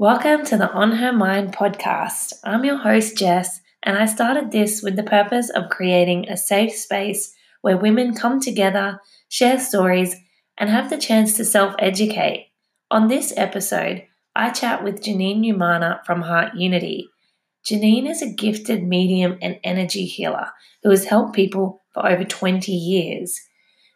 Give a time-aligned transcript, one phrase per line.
[0.00, 2.32] Welcome to the On Her Mind podcast.
[2.42, 6.72] I'm your host, Jess, and I started this with the purpose of creating a safe
[6.72, 10.16] space where women come together, share stories,
[10.56, 12.48] and have the chance to self educate.
[12.90, 17.10] On this episode, I chat with Janine Umana from Heart Unity.
[17.70, 20.46] Janine is a gifted medium and energy healer
[20.82, 23.38] who has helped people for over 20 years.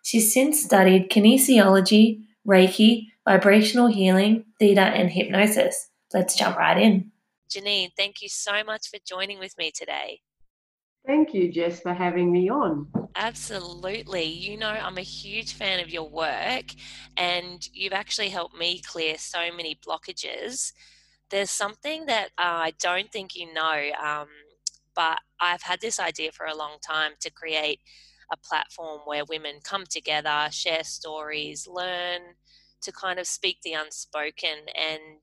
[0.02, 7.10] She's since studied kinesiology, Reiki, vibrational healing, theta, and hypnosis let's jump right in.
[7.50, 10.20] Janine, thank you so much for joining with me today.
[11.06, 12.88] Thank you, Jess, for having me on.
[13.16, 14.24] Absolutely.
[14.24, 16.64] You know, I'm a huge fan of your work,
[17.16, 20.72] and you've actually helped me clear so many blockages.
[21.30, 24.28] There's something that uh, I don't think you know, um,
[24.96, 27.80] but I've had this idea for a long time to create
[28.32, 32.20] a platform where women come together, share stories, learn
[32.80, 35.20] to kind of speak the unspoken and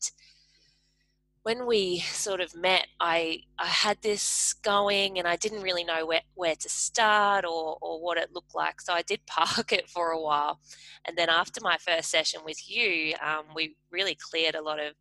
[1.44, 6.06] when we sort of met, I, I had this going and I didn't really know
[6.06, 8.80] where, where to start or, or what it looked like.
[8.80, 10.60] So I did park it for a while.
[11.06, 14.94] And then after my first session with you, um, we really cleared a lot of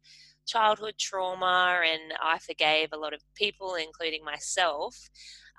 [0.47, 5.10] childhood trauma and I forgave a lot of people, including myself,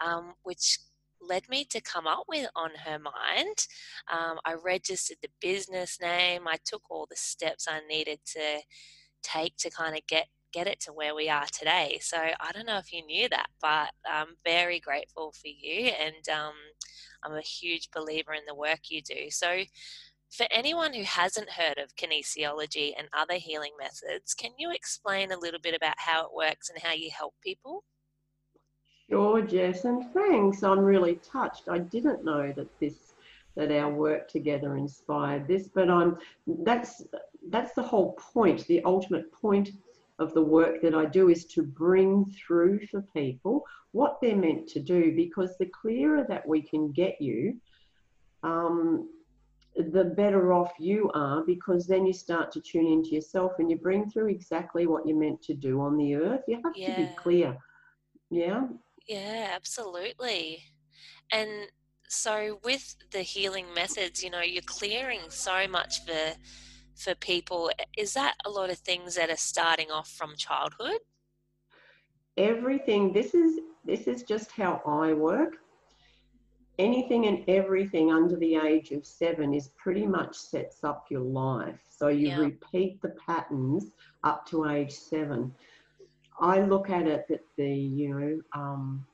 [0.04, 0.80] um, which
[1.22, 3.68] led me to come up with On Her Mind.
[4.12, 8.62] Um, I registered the business name, I took all the steps I needed to
[9.22, 12.00] take to kind of get get it to where we are today.
[12.02, 16.30] So I don't know if you knew that, but I'm very grateful for you, and
[16.30, 16.54] um,
[17.24, 19.30] I'm a huge believer in the work you do.
[19.30, 19.64] So,
[20.30, 25.38] for anyone who hasn't heard of kinesiology and other healing methods, can you explain a
[25.38, 27.84] little bit about how it works and how you help people?
[29.10, 30.64] Sure, Jess, and thanks.
[30.64, 31.68] I'm really touched.
[31.68, 33.12] I didn't know that this
[33.58, 36.18] that our work together inspired this, but I'm
[36.60, 37.04] that's
[37.50, 38.66] that's the whole point.
[38.68, 39.72] The ultimate point
[40.22, 44.68] of the work that I do is to bring through for people what they're meant
[44.70, 47.58] to do because the clearer that we can get you,
[48.44, 49.10] um,
[49.76, 53.78] the better off you are because then you start to tune into yourself and you
[53.78, 56.42] bring through exactly what you're meant to do on the earth.
[56.48, 56.96] You have yeah.
[56.96, 57.58] to be clear.
[58.30, 58.68] Yeah.
[59.08, 60.64] Yeah, absolutely.
[61.32, 61.50] And
[62.08, 66.34] so with the healing methods, you know, you're clearing so much for
[67.02, 67.72] for people.
[67.98, 71.00] Is that a lot of things that are starting off from childhood?
[72.38, 73.12] Everything.
[73.12, 75.56] This is this is just how I work.
[76.80, 81.80] Anything and everything under the age of seven is pretty much sets up your life.
[81.90, 82.38] So you yeah.
[82.38, 83.92] repeat the patterns
[84.24, 85.54] up to age seven.
[86.40, 89.06] I look at it that the you know um,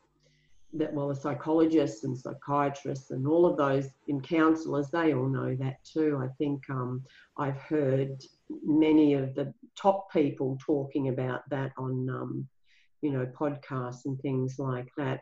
[0.74, 5.56] that well the psychologists and psychiatrists and all of those in counselors they all know
[5.56, 7.04] that too i think um,
[7.38, 8.22] i've heard
[8.64, 12.48] many of the top people talking about that on um,
[13.02, 15.22] you know podcasts and things like that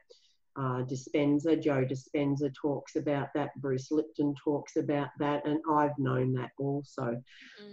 [0.58, 3.50] uh, Dispenza, Joe Dispenza talks about that.
[3.58, 7.22] Bruce Lipton talks about that, and I've known that also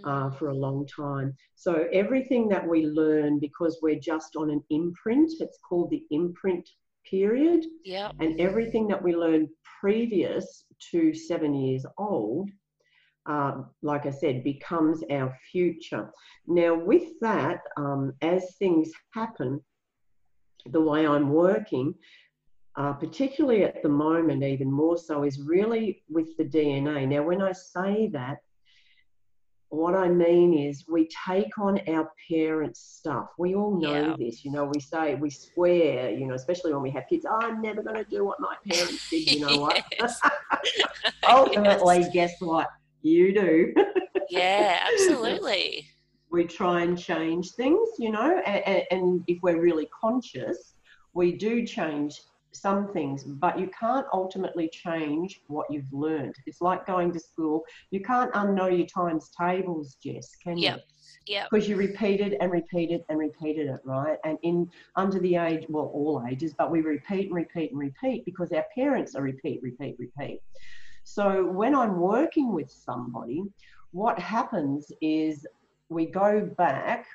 [0.03, 0.37] uh, mm.
[0.37, 1.33] for a long time.
[1.55, 6.69] So everything that we learn, because we're just on an imprint, it's called the imprint
[7.09, 7.65] period.
[7.83, 8.11] Yeah.
[8.19, 9.49] And everything that we learned
[9.79, 12.49] previous to seven years old,
[13.25, 16.11] uh, like I said, becomes our future.
[16.47, 19.61] Now, with that, um, as things happen,
[20.65, 21.93] the way I'm working,
[22.75, 27.07] uh, particularly at the moment, even more so, is really with the DNA.
[27.07, 28.39] Now, when I say that,
[29.73, 33.29] what I mean is, we take on our parents' stuff.
[33.39, 34.15] We all know yeah.
[34.17, 34.65] this, you know.
[34.65, 37.25] We say, we swear, you know, especially when we have kids.
[37.27, 39.31] Oh, I'm never going to do what my parents did.
[39.31, 39.83] You know what?
[41.27, 42.13] Ultimately, yes.
[42.13, 42.67] guess what?
[43.01, 43.73] You do.
[44.29, 45.87] yeah, absolutely.
[46.31, 50.75] We try and change things, you know, and, and if we're really conscious,
[51.13, 52.21] we do change
[52.55, 56.35] some things, but you can't ultimately change what you've learned.
[56.45, 57.63] It's like going to school.
[57.91, 60.75] You can't unknow your times tables, Jess, can you?
[61.25, 61.45] Yeah.
[61.49, 64.17] Because you repeated and repeated and repeated it, right?
[64.23, 68.25] And in under the age, well, all ages, but we repeat and repeat and repeat
[68.25, 70.41] because our parents are repeat, repeat, repeat.
[71.03, 73.43] So when I'm working with somebody,
[73.91, 75.45] what happens is
[75.89, 77.05] we go back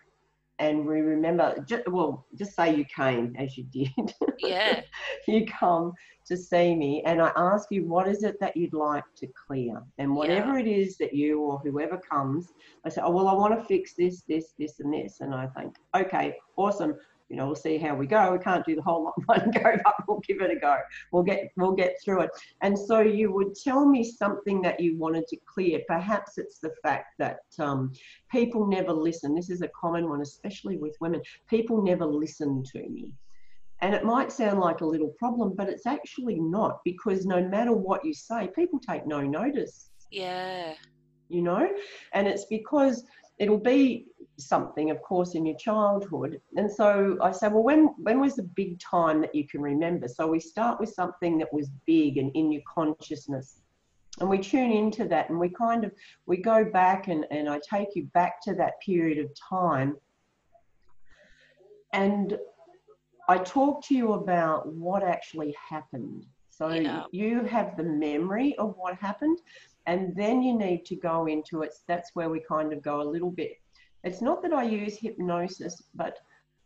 [0.59, 4.15] and we remember just, well just say you came as you did.
[4.39, 4.81] Yeah.
[5.27, 5.93] You come
[6.27, 9.83] to see me and i ask you what is it that you'd like to clear?
[9.99, 10.65] And whatever yeah.
[10.65, 12.49] it is that you or whoever comes
[12.85, 15.21] i say oh well i want to fix this this this and this.
[15.21, 16.95] And i think okay awesome
[17.29, 18.33] you know, we'll see how we go.
[18.33, 20.77] We can't do the whole lot one go, but we'll give it a go.
[21.13, 22.31] We'll get we'll get through it.
[22.63, 25.81] And so you would tell me something that you wanted to clear.
[25.87, 27.93] Perhaps it's the fact that um,
[28.31, 29.35] people never listen.
[29.35, 31.21] This is a common one, especially with women.
[31.49, 33.13] People never listen to me.
[33.81, 37.73] And it might sound like a little problem, but it's actually not because no matter
[37.73, 39.91] what you say, people take no notice.
[40.11, 40.75] Yeah.
[41.29, 41.69] You know?
[42.13, 43.05] And it's because
[43.39, 44.07] it'll be
[44.39, 46.41] something, of course, in your childhood.
[46.57, 50.09] And so I say, well, when when was the big time that you can remember?
[50.09, 53.61] So we start with something that was big and in your consciousness.
[54.21, 55.93] And we tune into that and we kind of
[56.27, 59.97] we go back and, and I take you back to that period of time.
[61.93, 62.39] And
[63.29, 66.27] I talk to you about what actually happened.
[66.51, 67.05] So yeah.
[67.13, 69.39] you have the memory of what happened,
[69.87, 71.73] and then you need to go into it.
[71.87, 73.53] That's where we kind of go a little bit.
[74.05, 76.19] It's not that I use hypnosis, but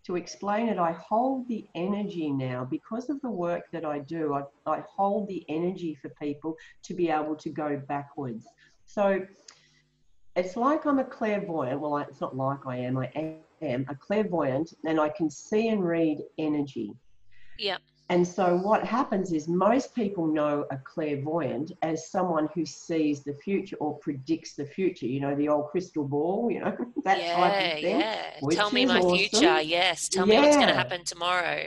[0.05, 4.35] to explain it, I hold the energy now because of the work that I do.
[4.35, 8.47] I, I hold the energy for people to be able to go backwards.
[8.85, 9.25] So
[10.35, 11.81] it's like I'm a clairvoyant.
[11.81, 12.99] Well, it's not like I am.
[12.99, 16.93] I am a clairvoyant, and I can see and read energy.
[17.59, 17.77] Yeah.
[18.13, 23.33] And so what happens is most people know a clairvoyant as someone who sees the
[23.33, 25.07] future or predicts the future.
[25.07, 26.51] You know, the old crystal ball.
[26.51, 28.01] You know that yeah, type of thing.
[28.01, 28.41] Yeah.
[28.51, 29.17] Tell me my awesome.
[29.17, 29.63] future.
[29.63, 30.11] Yes.
[30.11, 30.43] Tell yeah.
[30.43, 31.67] me what's going to happen tomorrow.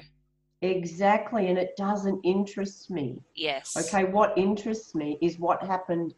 [0.62, 3.24] Exactly, and it doesn't interest me.
[3.33, 3.75] Yes.
[3.75, 6.13] Okay, what interests me is what happened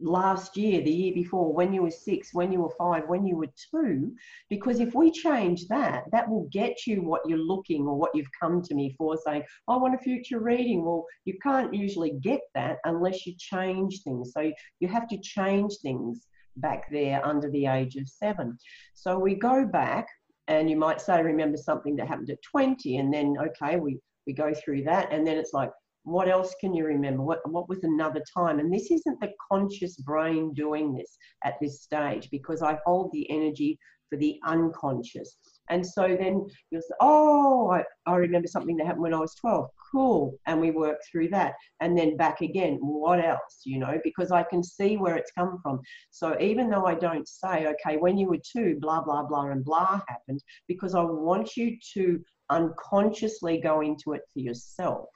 [0.00, 3.36] last year, the year before, when you were six, when you were five, when you
[3.36, 4.14] were two,
[4.50, 8.30] because if we change that, that will get you what you're looking or what you've
[8.38, 10.84] come to me for saying, I want a future reading.
[10.84, 14.32] Well, you can't usually get that unless you change things.
[14.32, 16.26] So you have to change things
[16.56, 18.58] back there under the age of seven.
[18.94, 20.06] So we go back
[20.48, 24.32] and you might say, remember something that happened at 20, and then, okay, we, we
[24.32, 25.70] go through that, and then it's like,
[26.06, 27.24] what else can you remember?
[27.24, 28.60] What, what was another time?
[28.60, 33.28] And this isn't the conscious brain doing this at this stage because I hold the
[33.28, 33.76] energy
[34.08, 35.36] for the unconscious.
[35.68, 39.34] And so then you'll say, oh, I, I remember something that happened when I was
[39.34, 39.68] 12.
[39.92, 40.38] Cool.
[40.46, 41.54] And we work through that.
[41.80, 45.58] And then back again, what else, you know, because I can see where it's come
[45.60, 45.80] from.
[46.12, 49.64] So even though I don't say, okay, when you were two, blah, blah, blah, and
[49.64, 52.20] blah happened, because I want you to
[52.50, 55.08] unconsciously go into it for yourself.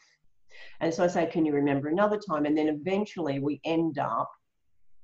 [0.80, 2.46] And so I say, Can you remember another time?
[2.46, 4.30] And then eventually we end up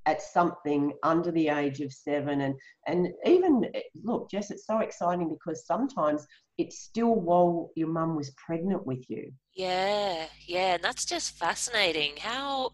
[0.07, 2.41] at something under the age of seven.
[2.41, 2.55] And
[2.87, 3.67] and even
[4.03, 6.27] look jess it's so exciting because sometimes
[6.59, 9.33] it's still while your mum was pregnant with you.
[9.55, 12.13] Yeah yeah and that's just fascinating.
[12.19, 12.71] How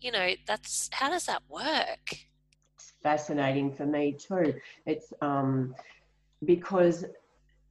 [0.00, 2.14] you know that's how does that work?
[2.76, 4.54] It's fascinating for me too.
[4.86, 5.74] It's um
[6.44, 7.06] because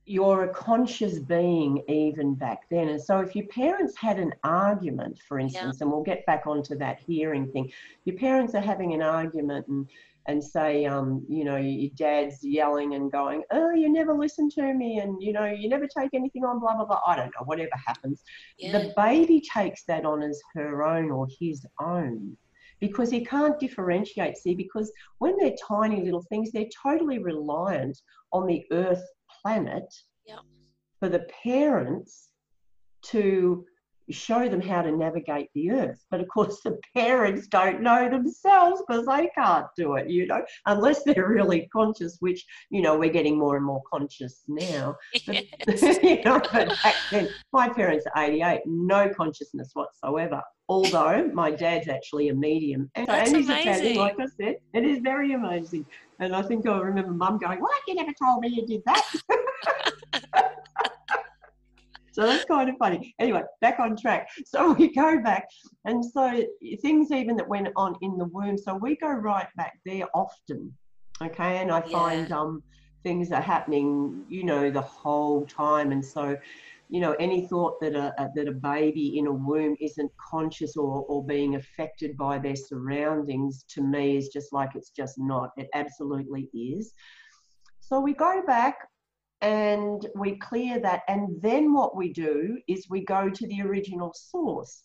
[0.05, 2.89] you're a conscious being even back then.
[2.89, 5.83] And so if your parents had an argument, for instance, yeah.
[5.83, 7.71] and we'll get back onto that hearing thing,
[8.05, 9.87] your parents are having an argument and
[10.25, 14.73] and say, um, you know, your dad's yelling and going, oh, you never listen to
[14.73, 17.01] me, and you know, you never take anything on, blah blah blah.
[17.05, 18.23] I don't know, whatever happens.
[18.57, 18.71] Yeah.
[18.71, 22.37] The baby takes that on as her own or his own
[22.79, 24.37] because he can't differentiate.
[24.37, 28.01] See, because when they're tiny little things, they're totally reliant
[28.31, 29.03] on the earth
[29.43, 29.93] planet
[30.99, 32.29] for the parents
[33.03, 33.65] to
[34.09, 36.03] show them how to navigate the earth.
[36.11, 40.43] But of course, the parents don't know themselves because they can't do it, you know,
[40.65, 44.95] unless they're really conscious, which, you know, we're getting more and more conscious now.
[45.65, 50.41] But, you know, but back then, my parents are 88, no consciousness whatsoever.
[50.69, 52.89] Although my dad's actually a medium.
[52.95, 53.71] And, That's and he's amazing.
[53.71, 54.55] Italian, like I said.
[54.73, 55.85] It is very amazing.
[56.19, 59.03] And I think I remember mum going, Why you never told me you did that?
[62.13, 63.15] So that's kind of funny.
[63.19, 64.29] Anyway, back on track.
[64.45, 65.47] So we go back.
[65.85, 66.43] And so
[66.81, 68.57] things even that went on in the womb.
[68.57, 70.71] So we go right back there often.
[71.23, 71.57] Okay.
[71.57, 71.91] And I yeah.
[71.91, 72.63] find um,
[73.01, 75.91] things are happening, you know, the whole time.
[75.91, 76.37] And so,
[76.89, 80.77] you know, any thought that a, a, that a baby in a womb isn't conscious
[80.77, 85.49] or, or being affected by their surroundings to me is just like it's just not.
[85.57, 86.93] It absolutely is.
[87.79, 88.87] So we go back
[89.43, 91.01] and we clear that.
[91.09, 94.83] And then what we do is we go to the original source.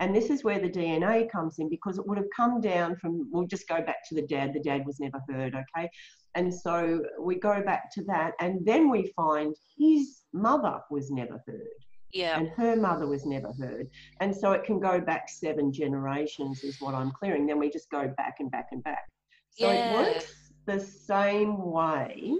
[0.00, 3.28] And this is where the DNA comes in because it would have come down from,
[3.30, 4.52] we'll just go back to the dad.
[4.52, 5.88] The dad was never heard, okay?
[6.34, 8.32] And so we go back to that.
[8.40, 11.68] And then we find his mother was never heard.
[12.12, 12.38] Yeah.
[12.38, 13.88] And her mother was never heard.
[14.20, 17.46] And so it can go back seven generations, is what I'm clearing.
[17.46, 19.04] Then we just go back and back and back.
[19.50, 19.92] So yeah.
[19.92, 20.34] it works
[20.66, 22.36] the same way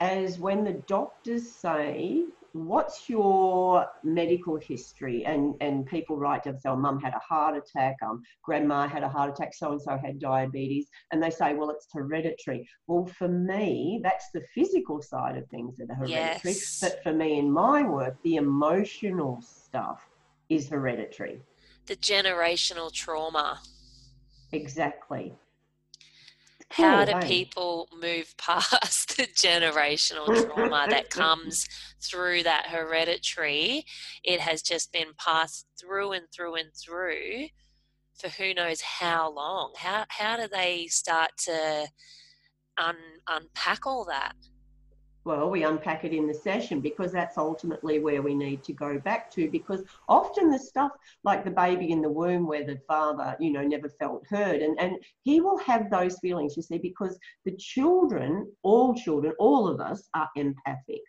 [0.00, 5.24] as when the doctors say, what's your medical history?
[5.24, 9.08] And, and people write to oh, mum had a heart attack, um, grandma had a
[9.08, 10.88] heart attack, so-and-so had diabetes.
[11.12, 12.68] And they say, well, it's hereditary.
[12.86, 16.54] Well, for me, that's the physical side of things that are hereditary.
[16.54, 16.80] Yes.
[16.80, 20.08] But for me in my work, the emotional stuff
[20.48, 21.42] is hereditary.
[21.86, 23.60] The generational trauma.
[24.52, 25.34] Exactly.
[26.70, 31.66] How oh, do people move past the generational trauma that comes
[32.00, 33.84] through that hereditary?
[34.22, 37.46] It has just been passed through and through and through
[38.20, 39.72] for who knows how long.
[39.76, 41.88] How how do they start to
[42.76, 42.96] un,
[43.28, 44.34] unpack all that?
[45.30, 48.98] Well, we unpack it in the session because that's ultimately where we need to go
[48.98, 49.48] back to.
[49.48, 50.90] Because often the stuff
[51.22, 54.76] like the baby in the womb where the father, you know, never felt heard, and,
[54.80, 59.80] and he will have those feelings, you see, because the children, all children, all of
[59.80, 61.02] us are empathic.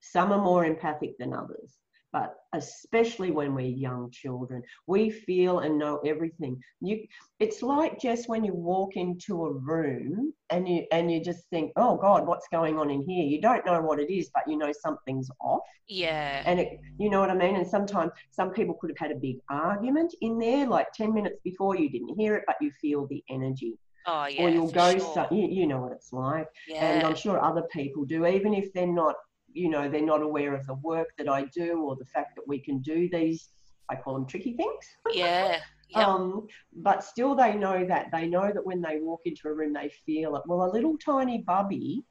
[0.00, 1.78] Some are more empathic than others
[2.12, 6.60] but especially when we're young children, we feel and know everything.
[6.80, 7.06] You,
[7.40, 11.72] it's like just when you walk into a room and you and you just think,
[11.76, 13.24] oh God, what's going on in here?
[13.24, 15.62] You don't know what it is, but you know something's off.
[15.88, 16.42] Yeah.
[16.44, 17.56] And it, you know what I mean.
[17.56, 21.40] And sometimes some people could have had a big argument in there, like ten minutes
[21.42, 23.78] before you didn't hear it, but you feel the energy.
[24.06, 24.42] Oh yeah.
[24.42, 25.14] Or you'll go, sure.
[25.14, 26.48] so, you, you know what it's like.
[26.68, 26.84] Yeah.
[26.84, 29.14] And I'm sure other people do, even if they're not
[29.52, 32.46] you know they're not aware of the work that I do or the fact that
[32.46, 33.48] we can do these
[33.92, 34.86] I call them tricky things.
[35.12, 35.60] Yeah.
[35.94, 36.08] Yep.
[36.08, 39.74] Um, but still they know that they know that when they walk into a room
[39.74, 40.42] they feel it.
[40.46, 42.02] Well, a little tiny bubby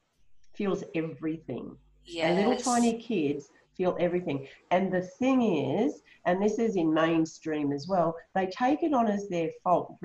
[0.54, 1.76] feels everything.
[2.04, 2.28] Yes.
[2.28, 4.46] And little tiny kids feel everything.
[4.70, 9.08] And the thing is, and this is in mainstream as well, they take it on
[9.08, 9.96] as their fault.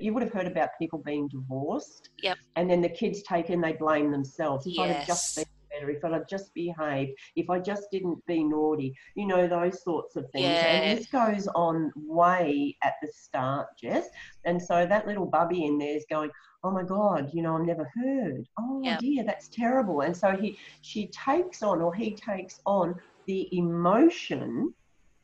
[0.00, 2.10] You would have heard about people being divorced.
[2.22, 2.38] Yep.
[2.54, 4.64] And then the kids take and they blame themselves.
[4.64, 4.84] If yes.
[4.84, 5.44] I'd have just been
[5.76, 10.16] better, if I'd just behaved, if I just didn't be naughty, you know, those sorts
[10.16, 10.44] of things.
[10.44, 10.66] Yeah.
[10.66, 14.08] And this goes on way at the start, Jess.
[14.44, 16.30] And so that little bubby in there is going,
[16.64, 18.48] oh my God, you know, I'm never heard.
[18.58, 19.00] Oh yep.
[19.00, 20.00] dear, that's terrible.
[20.00, 22.94] And so he, she takes on, or he takes on
[23.26, 24.72] the emotion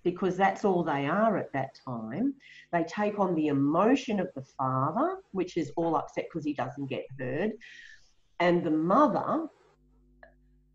[0.04, 2.34] because that's all they are at that time.
[2.72, 6.86] They take on the emotion of the father, which is all upset because he doesn't
[6.86, 7.52] get heard.
[8.40, 9.46] And the mother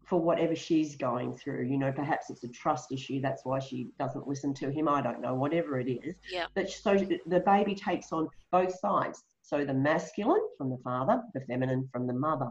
[0.07, 1.65] for whatever she's going through.
[1.65, 3.21] You know, perhaps it's a trust issue.
[3.21, 4.87] That's why she doesn't listen to him.
[4.87, 6.15] I don't know, whatever it is.
[6.31, 6.45] Yeah.
[6.55, 9.23] But so the baby takes on both sides.
[9.41, 12.49] So the masculine from the father, the feminine from the mother.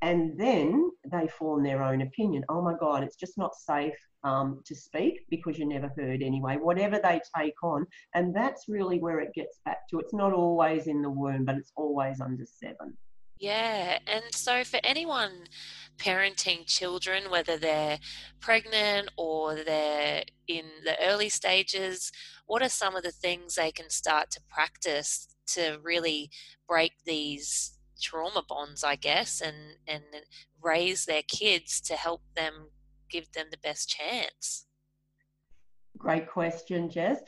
[0.00, 2.44] And then they form their own opinion.
[2.48, 6.56] Oh my God, it's just not safe um, to speak because you're never heard anyway,
[6.56, 7.86] whatever they take on.
[8.14, 9.98] And that's really where it gets back to.
[9.98, 12.96] It's not always in the womb, but it's always under seven.
[13.38, 15.46] Yeah, and so for anyone
[15.96, 17.98] parenting children, whether they're
[18.40, 22.10] pregnant or they're in the early stages,
[22.46, 26.30] what are some of the things they can start to practice to really
[26.66, 30.02] break these trauma bonds, I guess, and, and
[30.60, 32.70] raise their kids to help them
[33.08, 34.66] give them the best chance?
[35.96, 37.20] Great question, Jess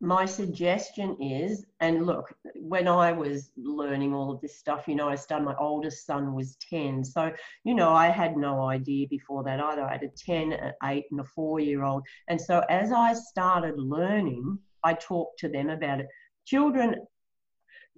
[0.00, 5.10] my suggestion is, and look, when I was learning all of this stuff, you know,
[5.10, 7.04] I started, my oldest son was 10.
[7.04, 7.32] So,
[7.64, 9.82] you know, I had no idea before that either.
[9.82, 12.06] I had a 10, an 8, and a 4 year old.
[12.28, 16.08] And so as I started learning, I talked to them about it.
[16.46, 16.96] Children,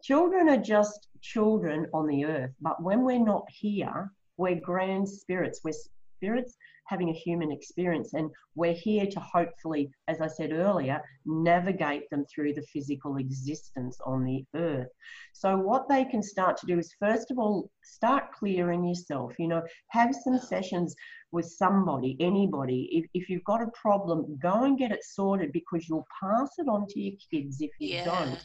[0.03, 5.61] children are just children on the earth, but when we're not here, we're grand spirits.
[5.63, 5.73] We're
[6.23, 8.15] spirits having a human experience.
[8.15, 13.99] And we're here to hopefully, as I said earlier, navigate them through the physical existence
[14.05, 14.89] on the earth.
[15.33, 19.33] So, what they can start to do is, first of all, start clearing yourself.
[19.39, 20.95] You know, have some sessions
[21.31, 22.89] with somebody, anybody.
[22.93, 26.69] If, if you've got a problem, go and get it sorted because you'll pass it
[26.69, 28.05] on to your kids if you yeah.
[28.05, 28.45] don't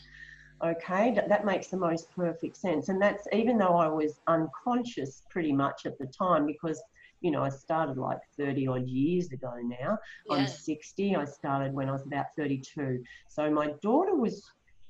[0.63, 5.21] okay that, that makes the most perfect sense and that's even though i was unconscious
[5.29, 6.81] pretty much at the time because
[7.21, 9.97] you know, I started like 30 odd years ago now.
[10.29, 10.35] Yeah.
[10.35, 11.15] I'm 60.
[11.15, 13.03] I started when I was about 32.
[13.27, 14.43] So my daughter was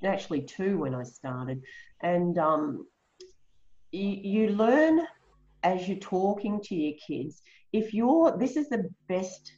[0.04, 1.62] actually two when I started.
[2.02, 2.86] And um,
[3.92, 5.02] you, you learn
[5.64, 7.42] as you're talking to your kids.
[7.74, 9.54] If you're, this is the best,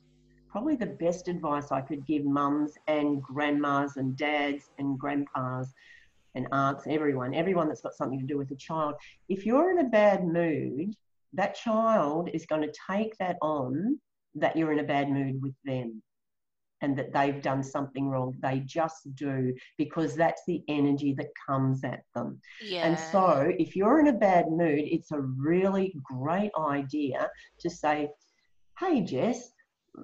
[0.49, 5.73] probably the best advice I could give mums and grandmas and dads and grandpas
[6.35, 8.95] and aunts, everyone, everyone that's got something to do with a child.
[9.27, 10.95] If you're in a bad mood,
[11.33, 13.99] that child is going to take that on
[14.35, 16.01] that you're in a bad mood with them.
[16.81, 18.33] and that they've done something wrong.
[18.41, 22.39] They just do because that's the energy that comes at them.
[22.63, 22.85] Yeah.
[22.87, 28.09] And so, if you're in a bad mood, it's a really great idea to say,
[28.79, 29.51] Hey, Jess,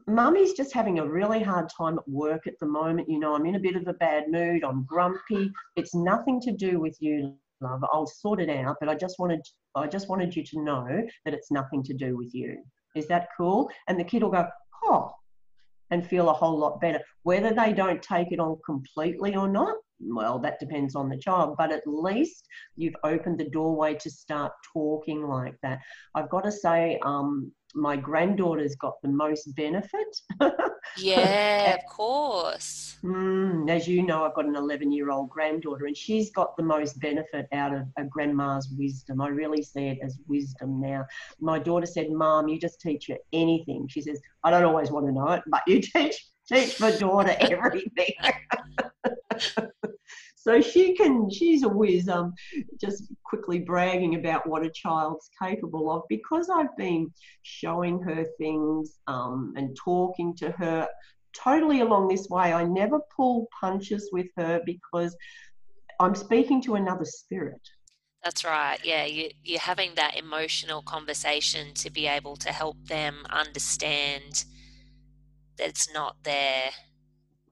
[0.07, 3.09] mummy's just having a really hard time at work at the moment.
[3.09, 4.63] You know, I'm in a bit of a bad mood.
[4.65, 5.51] I'm grumpy.
[5.77, 7.83] It's nothing to do with you, love.
[7.91, 8.77] I'll sort it out.
[8.79, 9.41] But I just wanted,
[9.75, 10.87] I just wanted you to know
[11.25, 12.57] that it's nothing to do with you.
[12.95, 13.69] Is that cool?
[13.87, 14.47] And the kid will go,
[14.85, 15.11] oh,
[15.91, 16.99] and feel a whole lot better.
[17.23, 21.55] Whether they don't take it on completely or not, well, that depends on the child,
[21.57, 25.79] but at least you've opened the doorway to start talking like that.
[26.15, 30.17] I've got to say, um, my granddaughter's got the most benefit.
[30.97, 32.97] yeah, of course.
[33.03, 36.63] Mm, as you know, I've got an 11 year old granddaughter, and she's got the
[36.63, 39.21] most benefit out of a grandma's wisdom.
[39.21, 41.05] I really see it as wisdom now.
[41.39, 43.87] My daughter said, Mom, you just teach her anything.
[43.87, 47.35] She says, I don't always want to know it, but you teach teach my daughter
[47.39, 48.13] everything.
[50.45, 52.33] So she can she's a whiz um
[52.79, 57.11] just quickly bragging about what a child's capable of because i've been
[57.41, 60.87] showing her things um, and talking to her
[61.35, 62.53] totally along this way.
[62.53, 65.15] I never pull punches with her because
[65.99, 67.61] i'm speaking to another spirit.
[68.23, 68.79] That's right.
[68.83, 74.45] Yeah, you, you're having that emotional conversation to be able to help them understand
[75.57, 76.71] that it's not their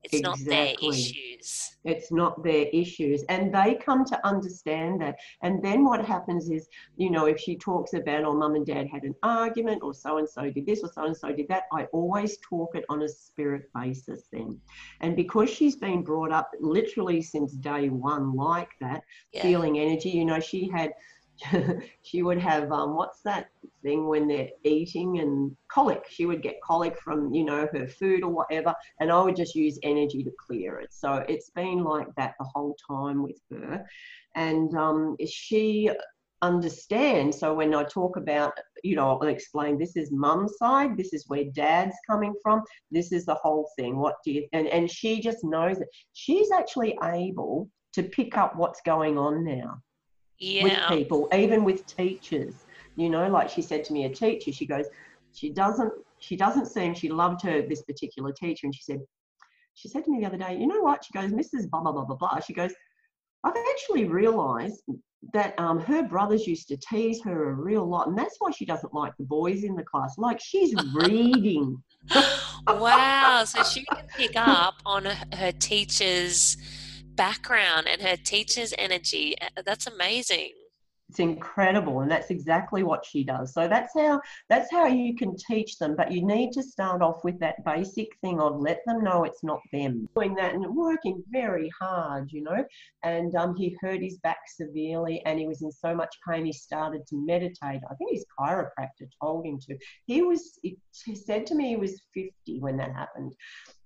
[0.03, 0.21] it's exactly.
[0.21, 1.77] not their issues.
[1.85, 3.23] It's not their issues.
[3.29, 5.15] And they come to understand that.
[5.41, 8.87] And then what happens is, you know, if she talks about, oh, mum and dad
[8.87, 11.63] had an argument, or so and so did this, or so and so did that,
[11.71, 14.59] I always talk it on a spirit basis then.
[15.01, 19.41] And because she's been brought up literally since day one like that, yeah.
[19.41, 20.93] feeling energy, you know, she had
[22.03, 23.47] she would have um, what's that
[23.81, 26.05] thing when they're eating and colic.
[26.09, 29.55] She would get colic from you know her food or whatever, and I would just
[29.55, 30.93] use energy to clear it.
[30.93, 33.85] So it's been like that the whole time with her,
[34.35, 35.89] and um, she
[36.41, 37.39] understands.
[37.39, 41.25] So when I talk about you know I'll explain this is mum's side, this is
[41.27, 42.61] where dad's coming from,
[42.91, 43.97] this is the whole thing.
[43.97, 48.55] What do you and and she just knows that she's actually able to pick up
[48.55, 49.81] what's going on now
[50.39, 50.63] yeah.
[50.63, 52.53] with people, even with teachers.
[52.95, 54.85] You know, like she said to me, a teacher, she goes,
[55.33, 58.67] she doesn't, she doesn't seem, she loved her, this particular teacher.
[58.67, 58.99] And she said,
[59.73, 61.03] she said to me the other day, you know what?
[61.03, 61.69] She goes, Mrs.
[61.69, 62.39] blah, blah, blah, blah, blah.
[62.39, 62.71] She goes,
[63.43, 64.83] I've actually realized
[65.31, 68.07] that um, her brothers used to tease her a real lot.
[68.07, 70.17] And that's why she doesn't like the boys in the class.
[70.17, 71.81] Like she's reading.
[72.67, 73.43] wow.
[73.45, 76.57] So she can pick up on her teacher's
[77.15, 79.35] background and her teacher's energy.
[79.65, 80.51] That's amazing.
[81.09, 83.53] It's incredible and that's exactly what she does.
[83.53, 87.23] So that's how that's how you can teach them but you need to start off
[87.23, 90.09] with that basic thing of let them know it's not them.
[90.15, 92.65] Doing that and working very hard you know
[93.03, 96.53] and um, he hurt his back severely and he was in so much pain he
[96.53, 97.81] started to meditate.
[97.91, 99.77] I think his chiropractor told him to.
[100.05, 103.35] He was he said to me he was 50 when that happened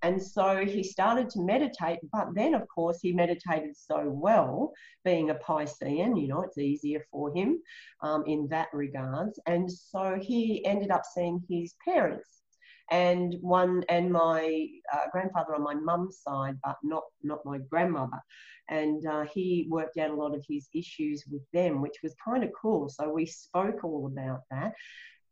[0.04, 4.72] and so he started to meditate, but then, of course, he meditated so well,
[5.04, 7.60] being a Piscean, you know, it's easier for him
[8.02, 9.40] um, in that regards.
[9.48, 12.42] And so he ended up seeing his parents
[12.90, 18.22] and one and my uh, grandfather on my mum's side, but not not my grandmother.
[18.70, 22.44] And uh, he worked out a lot of his issues with them, which was kind
[22.44, 22.90] of cool.
[22.90, 24.74] So we spoke all about that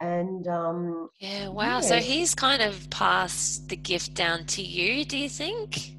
[0.01, 5.17] and um, yeah wow so he's kind of passed the gift down to you do
[5.17, 5.91] you think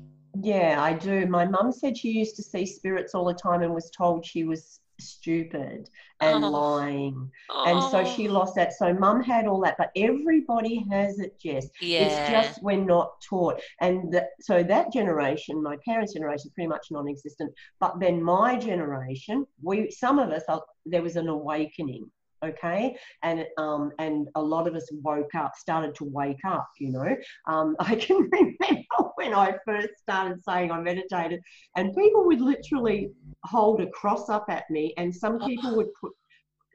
[0.43, 3.75] yeah i do my mum said she used to see spirits all the time and
[3.75, 5.89] was told she was stupid
[6.21, 6.49] and oh.
[6.49, 7.65] lying oh.
[7.67, 8.33] and so she oh.
[8.33, 12.01] lost that so mum had all that but everybody has it jess yeah.
[12.01, 16.87] it's just we're not taught and the, so that generation my parents generation pretty much
[16.91, 22.11] non-existent but then my generation we some of us are, there was an awakening
[22.45, 26.91] okay and um and a lot of us woke up started to wake up you
[26.91, 27.17] know
[27.49, 28.85] um i can remember
[29.17, 31.41] when i first started saying i meditated
[31.77, 33.11] and people would literally
[33.45, 36.13] hold a cross up at me and some people would put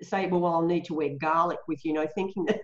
[0.02, 2.62] say well, well i'll need to wear garlic with you know thinking that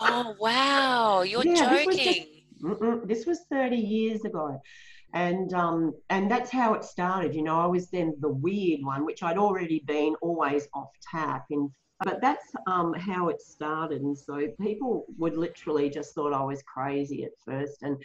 [0.00, 2.26] oh wow you're yeah, joking
[2.60, 4.60] this was, this was 30 years ago
[5.14, 7.34] and um, and that's how it started.
[7.34, 11.46] You know, I was then the weird one, which I'd already been always off tap.
[11.50, 11.70] In
[12.04, 14.02] but that's um, how it started.
[14.02, 17.82] And so people would literally just thought I was crazy at first.
[17.82, 18.02] And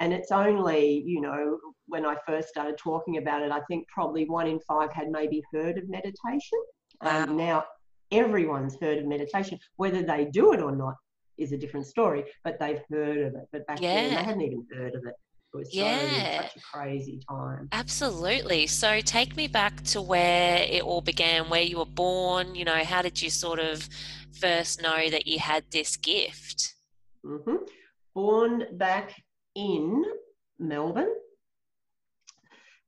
[0.00, 4.26] and it's only, you know, when I first started talking about it, I think probably
[4.26, 6.58] one in five had maybe heard of meditation.
[7.02, 7.24] Wow.
[7.24, 7.64] Um, now
[8.12, 9.58] everyone's heard of meditation.
[9.76, 10.94] Whether they do it or not
[11.36, 13.48] is a different story, but they've heard of it.
[13.50, 13.94] But back yeah.
[13.94, 15.14] then they hadn't even heard of it.
[15.54, 16.36] It was yeah.
[16.36, 17.68] so, such a crazy time.
[17.72, 18.66] Absolutely.
[18.66, 22.54] So take me back to where it all began, where you were born.
[22.54, 23.88] You know, how did you sort of
[24.38, 26.74] first know that you had this gift?
[27.24, 27.56] Mm-hmm.
[28.14, 29.22] Born back
[29.54, 30.04] in
[30.58, 31.14] Melbourne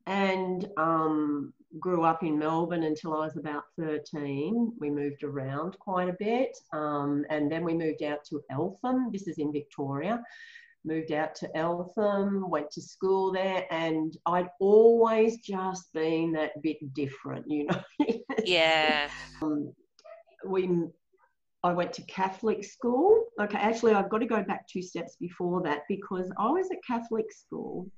[0.07, 4.73] and um, grew up in Melbourne until I was about 13.
[4.79, 6.57] We moved around quite a bit.
[6.73, 9.11] Um, and then we moved out to Eltham.
[9.13, 10.23] This is in Victoria.
[10.85, 16.79] Moved out to Eltham, went to school there, and I'd always just been that bit
[16.95, 17.83] different, you know.
[18.45, 19.09] yeah.
[19.43, 19.73] Um,
[20.47, 20.69] we
[21.63, 23.27] I went to Catholic school.
[23.41, 26.79] Okay, actually, I've got to go back two steps before that because I was at
[26.87, 27.91] Catholic school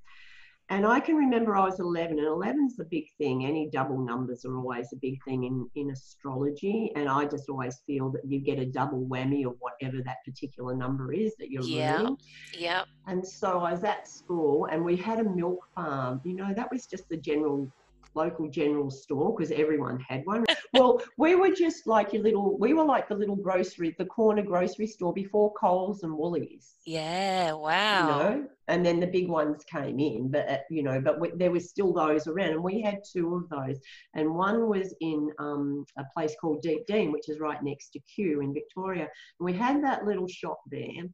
[0.68, 3.44] and I can remember I was 11, and 11 is a big thing.
[3.44, 6.92] Any double numbers are always a big thing in, in astrology.
[6.96, 10.74] And I just always feel that you get a double whammy of whatever that particular
[10.74, 12.08] number is that you're yeah.
[12.56, 12.84] Yeah.
[13.06, 16.20] And so I was at school, and we had a milk farm.
[16.24, 17.70] You know, that was just the general
[18.14, 20.44] local general store because everyone had one.
[20.72, 24.42] well, we were just like your little, we were like the little grocery, the corner
[24.42, 26.74] grocery store before Coles and Woolies.
[26.84, 28.00] Yeah, wow.
[28.00, 31.30] You know, and then the big ones came in, but uh, you know, but we,
[31.36, 33.78] there was still those around, and we had two of those,
[34.14, 38.40] and one was in um, a place called Deepdene, which is right next to Kew
[38.40, 39.02] in Victoria.
[39.02, 41.04] And we had that little shop there,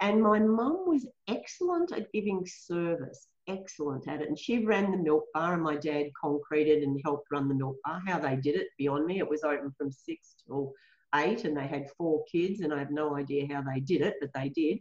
[0.00, 4.28] and my mum was excellent at giving service excellent at it.
[4.28, 7.76] And she ran the milk bar, and my dad concreted and helped run the milk
[7.84, 8.00] bar.
[8.06, 9.18] How they did it beyond me.
[9.18, 10.72] It was open from six till
[11.14, 14.14] eight, and they had four kids, and I have no idea how they did it,
[14.20, 14.78] but they did.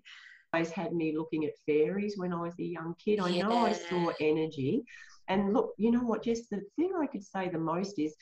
[0.53, 3.19] Always had me looking at fairies when I was a young kid.
[3.19, 4.84] I know I saw energy.
[5.27, 8.15] And look, you know what, Just the thing I could say the most is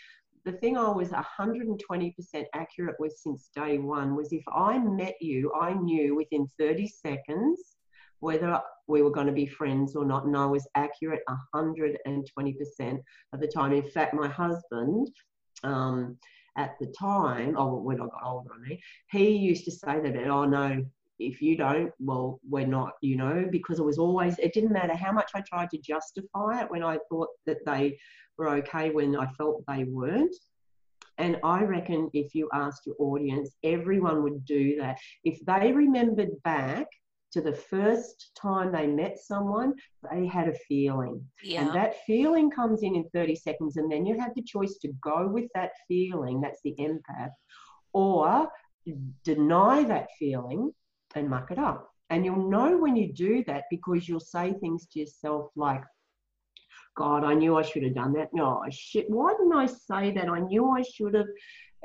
[0.44, 5.52] the thing I was 120% accurate with since day one was if I met you,
[5.60, 7.75] I knew within 30 seconds
[8.20, 10.26] whether we were going to be friends or not.
[10.26, 11.22] And I was accurate
[11.56, 13.00] 120%
[13.34, 13.74] of the time.
[13.74, 15.10] In fact, my husband,
[15.64, 16.18] um,
[16.58, 18.80] at the time, oh, when I got older, I mean,
[19.12, 20.84] he used to say that, oh no,
[21.20, 24.96] if you don't, well, we're not, you know, because it was always, it didn't matter
[24.96, 27.98] how much I tried to justify it when I thought that they
[28.38, 30.36] were okay when I felt they weren't.
[31.18, 34.98] And I reckon if you asked your audience, everyone would do that.
[35.24, 36.88] If they remembered back
[37.36, 39.74] to the first time they met someone,
[40.10, 41.22] they had a feeling.
[41.44, 41.64] Yeah.
[41.64, 44.88] And that feeling comes in in 30 seconds, and then you have the choice to
[45.04, 47.32] go with that feeling, that's the empath,
[47.92, 48.48] or
[49.26, 50.72] deny that feeling
[51.16, 51.90] and muck it up.
[52.10, 55.84] And you'll know when you do that because you'll say things to yourself like,
[56.96, 58.30] God, I knew I should have done that.
[58.32, 60.30] No, shit, why didn't I say that?
[60.30, 61.28] I knew I should have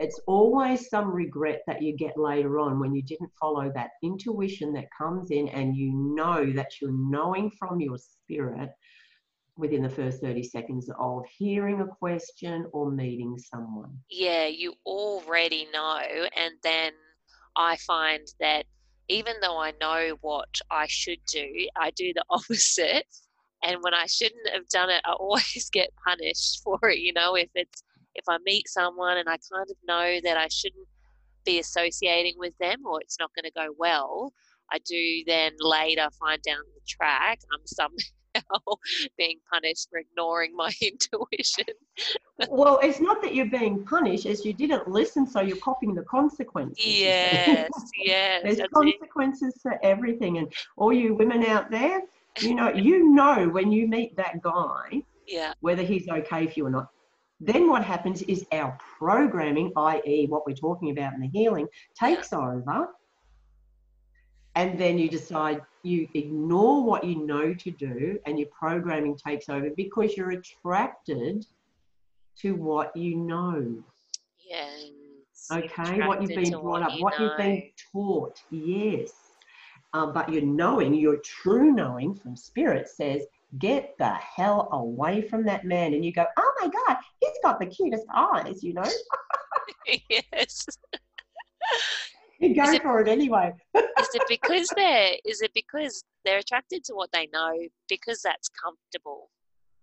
[0.00, 4.72] it's always some regret that you get later on when you didn't follow that intuition
[4.72, 8.70] that comes in and you know that you're knowing from your spirit
[9.56, 13.94] within the first 30 seconds of hearing a question or meeting someone.
[14.10, 16.00] Yeah, you already know.
[16.34, 16.92] And then
[17.54, 18.64] I find that
[19.08, 23.04] even though I know what I should do, I do the opposite.
[23.62, 27.00] And when I shouldn't have done it, I always get punished for it.
[27.00, 27.82] You know, if it's
[28.14, 30.86] if I meet someone and I kind of know that I shouldn't
[31.44, 34.32] be associating with them or it's not going to go well,
[34.72, 38.74] I do then later find down the track I'm somehow
[39.18, 41.74] being punished for ignoring my intuition.
[42.48, 46.02] well, it's not that you're being punished, as you didn't listen, so you're copying the
[46.02, 46.84] consequences.
[46.84, 47.70] Yes,
[48.04, 48.42] yes.
[48.44, 49.62] There's consequences it.
[49.62, 50.38] for everything.
[50.38, 52.02] And all you women out there,
[52.40, 55.52] you know, you know when you meet that guy, yeah.
[55.60, 56.88] whether he's okay for you or not.
[57.40, 61.66] Then what happens is our programming, i.e., what we're talking about in the healing,
[61.98, 62.88] takes over.
[64.56, 69.48] And then you decide you ignore what you know to do, and your programming takes
[69.48, 71.46] over because you're attracted
[72.40, 73.82] to what you know.
[74.38, 74.90] Yes.
[75.50, 77.26] Okay, what you've been brought up, what know.
[77.26, 79.12] you've been taught, yes.
[79.92, 83.24] Um, but your knowing, your true knowing from spirit says,
[83.58, 85.94] get the hell away from that man.
[85.94, 88.90] And you go, oh my God, he's got the cutest eyes, you know?
[90.08, 90.66] yes.
[92.38, 93.52] You go it, for it anyway.
[93.74, 97.52] is it because they're is it because they're attracted to what they know
[97.88, 99.30] because that's comfortable?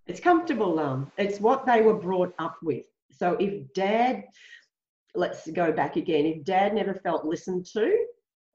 [0.07, 2.85] It's comfortable, um, it's what they were brought up with.
[3.11, 4.23] So if dad
[5.13, 7.97] let's go back again, if dad never felt listened to,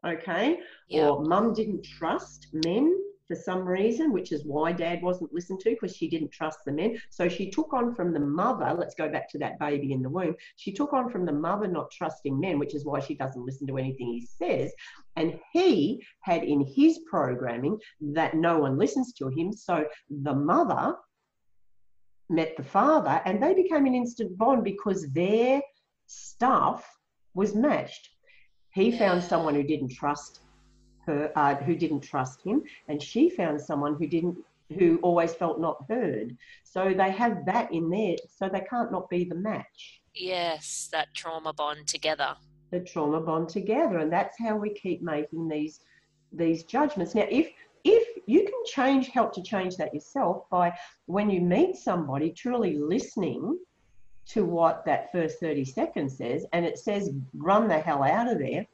[0.07, 1.11] okay, yep.
[1.11, 2.97] or mum didn't trust men,
[3.27, 6.73] for some reason, which is why dad wasn't listened to because she didn't trust the
[6.73, 7.01] men.
[7.11, 10.09] So she took on from the mother, let's go back to that baby in the
[10.09, 10.35] womb.
[10.57, 13.67] She took on from the mother not trusting men, which is why she doesn't listen
[13.69, 14.73] to anything he says.
[15.17, 19.53] And he had in his programming that no one listens to him.
[19.53, 20.97] So the mother
[22.29, 25.61] met the father and they became an instant bond because their
[26.07, 26.89] stuff
[27.35, 28.09] was matched.
[28.71, 30.41] He found someone who didn't trust
[31.07, 34.39] her, uh, who didn't trust him, and she found someone who didn't,
[34.79, 36.37] who always felt not heard.
[36.65, 40.01] So they have that in there, so they can't not be the match.
[40.15, 42.37] Yes, that trauma bond together.
[42.71, 45.81] The trauma bond together, and that's how we keep making these
[46.33, 47.15] these judgments.
[47.15, 47.51] Now, if
[47.85, 50.73] if you can change, help to change that yourself by
[51.07, 53.59] when you meet somebody, truly listening
[54.27, 58.39] to what that first 30 seconds says, and it says run the hell out of
[58.39, 58.67] there,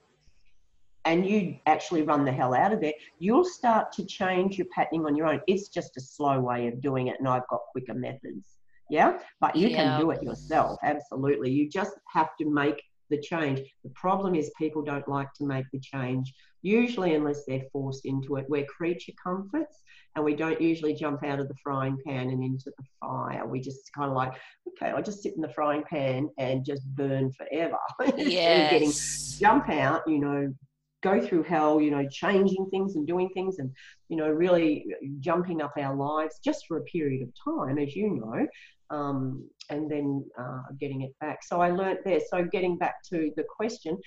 [1.09, 5.07] and you actually run the hell out of there, you'll start to change your patterning
[5.07, 5.41] on your own.
[5.47, 8.59] It's just a slow way of doing it, and I've got quicker methods.
[8.91, 9.77] Yeah, but you yeah.
[9.77, 10.79] can do it yourself.
[10.83, 11.51] Absolutely.
[11.51, 13.61] You just have to make the change.
[13.85, 18.37] The problem is people don't like to make the change, usually unless they're forced into
[18.37, 18.45] it.
[18.51, 19.81] We're creature comforts
[20.15, 23.47] and we don't usually jump out of the frying pan and into the fire.
[23.47, 24.33] We just kind of like,
[24.69, 27.79] okay, I'll just sit in the frying pan and just burn forever.
[28.19, 28.71] Yeah.
[28.71, 28.93] getting
[29.39, 30.53] jump out, you know,
[31.03, 33.71] go through hell, you know, changing things and doing things and,
[34.09, 34.87] you know, really
[35.21, 38.47] jumping up our lives just for a period of time, as you know,
[38.91, 41.45] um, and then uh, getting it back.
[41.45, 42.21] So I learnt there.
[42.31, 43.99] So getting back to the question.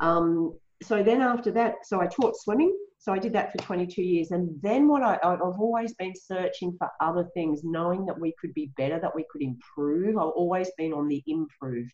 [0.00, 2.76] Um, so then after that, so I taught swimming.
[2.98, 4.30] So I did that for 22 years.
[4.30, 8.54] And then what I, I've always been searching for other things, knowing that we could
[8.54, 10.16] be better, that we could improve.
[10.16, 11.88] I've always been on the improve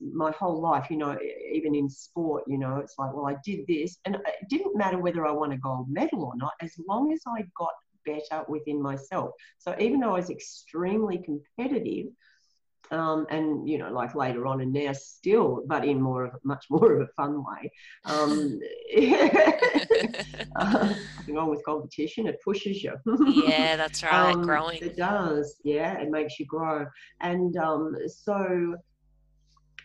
[0.00, 1.16] my whole life, you know,
[1.52, 3.98] even in sport, you know, it's like, well, I did this.
[4.04, 7.20] And it didn't matter whether I won a gold medal or not, as long as
[7.26, 7.72] I got
[8.06, 9.30] better within myself.
[9.58, 12.06] So even though I was extremely competitive,
[12.92, 16.64] um, and you know, like later on and now still, but in more of much
[16.70, 17.70] more of a fun way.
[18.04, 18.58] Um,
[20.56, 22.94] uh, nothing wrong with competition; it pushes you.
[23.28, 24.34] yeah, that's right.
[24.34, 24.78] Um, Growing.
[24.82, 25.56] It does.
[25.62, 26.86] Yeah, it makes you grow.
[27.20, 28.74] And um, so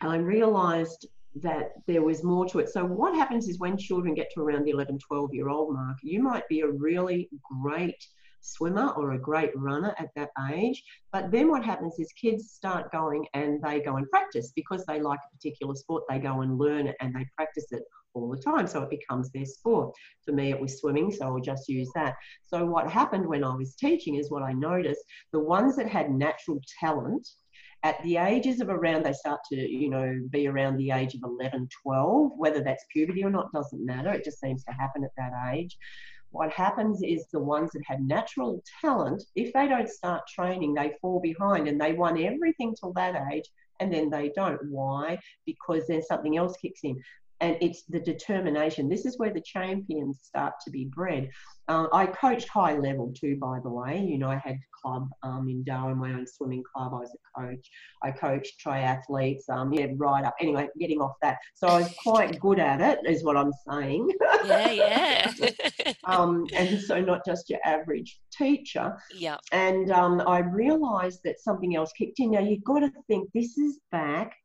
[0.02, 2.70] I realised that there was more to it.
[2.70, 5.98] So what happens is when children get to around the 11, 12 year old mark,
[6.02, 7.30] you might be a really
[7.62, 8.02] great
[8.42, 10.84] swimmer or a great runner at that age.
[11.12, 15.02] But then what happens is kids start going and they go and practice because they
[15.02, 16.04] like a particular sport.
[16.08, 18.68] They go and learn it and they practice it all the time.
[18.68, 19.94] So it becomes their sport.
[20.24, 22.16] For me, it was swimming, so I'll just use that.
[22.44, 25.04] So what happened when I was teaching is what I noticed
[25.34, 27.28] the ones that had natural talent
[27.86, 31.22] at the ages of around, they start to, you know, be around the age of
[31.24, 34.12] 11, 12, whether that's puberty or not doesn't matter.
[34.12, 35.78] It just seems to happen at that age.
[36.32, 40.96] What happens is the ones that have natural talent, if they don't start training, they
[41.00, 43.46] fall behind and they want everything till that age
[43.80, 44.60] and then they don't.
[44.68, 45.20] Why?
[45.46, 47.00] Because then something else kicks in
[47.42, 48.90] and it's the determination.
[48.90, 51.30] This is where the champions start to be bred.
[51.68, 54.00] Uh, I coached high level too, by the way.
[54.00, 56.94] You know, I had club um, in Darwin, my own swimming club.
[56.94, 57.70] I was a coach.
[58.04, 59.50] I coached triathletes.
[59.50, 60.36] Um, yeah, right up.
[60.40, 61.38] Anyway, getting off that.
[61.56, 64.12] So I was quite good at it, is what I'm saying.
[64.46, 65.34] Yeah, yeah.
[66.06, 68.96] um, and so not just your average teacher.
[69.14, 69.38] Yeah.
[69.52, 72.32] And um, I realised that something else kicked in.
[72.32, 74.36] Now you've got to think this is back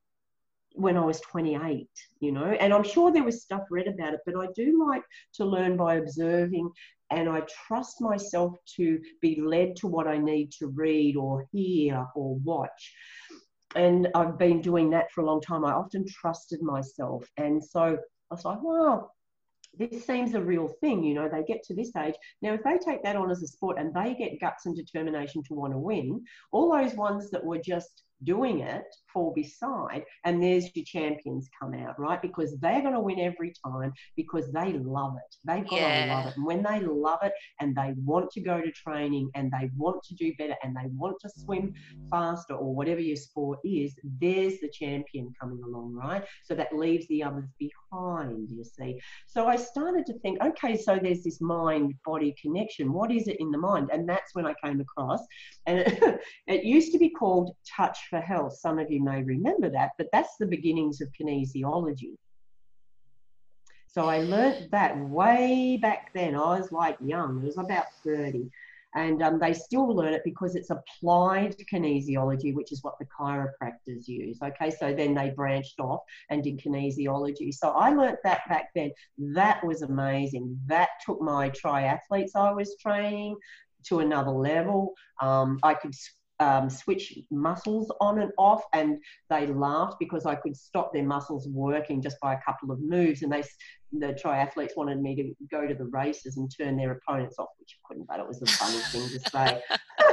[0.75, 1.89] when I was 28,
[2.21, 5.03] you know, and I'm sure there was stuff read about it, but I do like
[5.35, 6.71] to learn by observing
[7.11, 12.07] and I trust myself to be led to what I need to read or hear
[12.15, 12.95] or watch.
[13.75, 15.65] And I've been doing that for a long time.
[15.65, 17.29] I often trusted myself.
[17.37, 17.99] And so
[18.31, 19.11] I was like, wow,
[19.77, 21.03] this seems a real thing.
[21.03, 22.15] You know, they get to this age.
[22.43, 25.43] Now, if they take that on as a sport and they get guts and determination
[25.45, 30.43] to want to win, all those ones that were just doing it fall beside and
[30.43, 32.21] there's your champions come out right?
[32.23, 35.37] Because they're going to win every time because they love it.
[35.45, 36.07] They've got yeah.
[36.07, 36.37] to love it.
[36.37, 40.03] And when they love it and they want to go to training and they want
[40.05, 42.11] to do better and they want to swim mm.
[42.11, 46.25] faster or whatever your sport is there's the champion coming along right?
[46.45, 47.73] So that leaves the others behind
[48.49, 53.11] you see so i started to think okay so there's this mind body connection what
[53.11, 55.21] is it in the mind and that's when i came across
[55.67, 58.57] and it, it used to be called touch for health.
[58.59, 62.17] Some of you may remember that, but that's the beginnings of kinesiology.
[63.87, 66.35] So I learnt that way back then.
[66.35, 68.51] I was like young, it was about 30.
[68.95, 74.09] And um, they still learn it because it's applied kinesiology, which is what the chiropractors
[74.09, 74.39] use.
[74.43, 76.01] Okay, so then they branched off
[76.31, 77.53] and did kinesiology.
[77.55, 78.93] So I learnt that back then.
[79.19, 80.59] That was amazing.
[80.67, 83.37] That took my triathletes I was training
[83.85, 84.95] to another level.
[85.21, 85.95] Um, I could
[86.41, 88.99] um, switch muscles on and off, and
[89.29, 93.23] they laughed because I could stop their muscles working just by a couple of moves.
[93.23, 93.45] And they,
[93.93, 97.77] the triathletes, wanted me to go to the races and turn their opponents off, which
[97.77, 99.63] I couldn't, but it was a funny thing to say.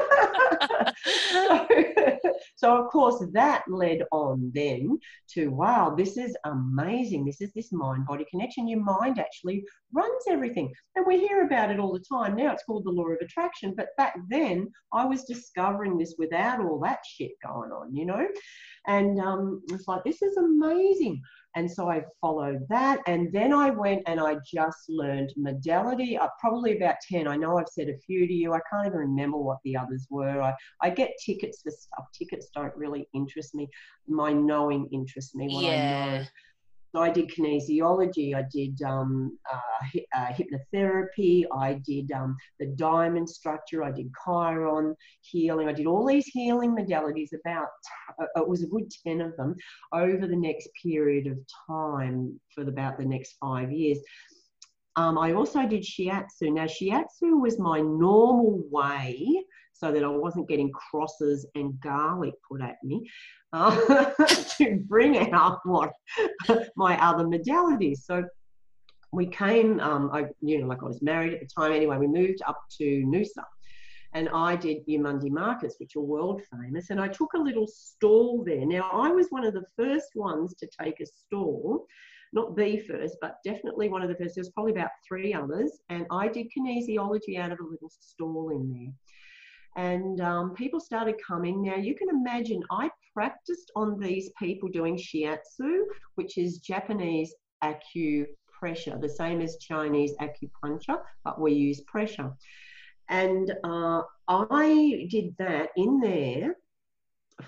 [1.31, 1.67] so,
[2.55, 4.99] so, of course, that led on then
[5.33, 7.25] to wow, this is amazing.
[7.25, 8.67] This is this mind body connection.
[8.67, 9.63] Your mind actually
[9.93, 10.73] runs everything.
[10.95, 12.35] And we hear about it all the time.
[12.35, 13.73] Now it's called the law of attraction.
[13.75, 18.27] But back then, I was discovering this without all that shit going on, you know?
[18.87, 21.21] And um, it's like, this is amazing.
[21.57, 22.99] And so I followed that.
[23.07, 27.27] And then I went and I just learned modality, uh, probably about 10.
[27.27, 28.53] I know I've said a few to you.
[28.53, 30.39] I can't even remember what the others were.
[30.39, 32.05] I, I get tickets for stuff.
[32.13, 33.67] Tickets don't really interest me.
[34.07, 35.47] My knowing interests me.
[35.51, 36.03] What yeah.
[36.03, 36.25] I know.
[36.97, 43.29] So I did kinesiology, I did um, uh, uh, hypnotherapy, I did um, the diamond
[43.29, 47.29] structure, I did chiron healing, I did all these healing modalities.
[47.39, 47.67] About
[48.19, 49.53] uh, it was a good ten of them
[49.93, 51.37] over the next period of
[51.69, 53.99] time for about the next five years.
[54.95, 56.51] Um, I also did shiatsu.
[56.51, 59.43] Now, shiatsu was my normal way
[59.77, 63.07] so that I wasn't getting crosses and garlic put at me
[63.53, 63.75] uh,
[64.57, 65.91] to bring out what
[66.75, 67.99] my other modalities.
[68.03, 68.23] So
[69.11, 72.07] we came, um, I, you know, like I was married at the time anyway, we
[72.07, 73.43] moved up to Noosa
[74.13, 78.43] and I did Eumundi markets, which are world famous, and I took a little stall
[78.43, 78.65] there.
[78.65, 81.85] Now, I was one of the first ones to take a stall,
[82.33, 84.35] not the first, but definitely one of the first.
[84.35, 88.69] There's probably about three others, and I did kinesiology out of a little stall in
[88.69, 88.93] there
[89.77, 91.61] and um, people started coming.
[91.61, 95.83] Now you can imagine I practiced on these people doing shiatsu,
[96.15, 102.33] which is Japanese acupressure, the same as Chinese acupuncture, but we use pressure.
[103.09, 106.55] And uh, I did that in there